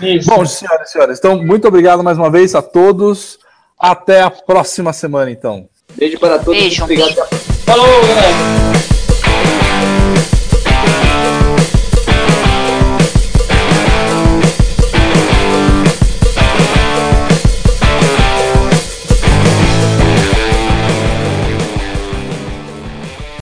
Isso. 0.00 0.28
Bom, 0.28 0.46
senhoras 0.46 0.88
e 0.88 0.92
senhores, 0.92 1.18
então 1.18 1.42
muito 1.42 1.66
obrigado 1.66 2.04
mais 2.04 2.18
uma 2.18 2.30
vez 2.30 2.54
a 2.54 2.62
todos. 2.62 3.40
Até 3.78 4.22
a 4.22 4.30
próxima 4.30 4.90
semana, 4.92 5.30
então. 5.30 5.68
Beijo 5.94 6.18
para 6.18 6.38
todos. 6.38 6.58
Beijo. 6.58 6.84
Obrigado. 6.84 7.14
Falou, 7.66 7.86
galera. 8.06 8.76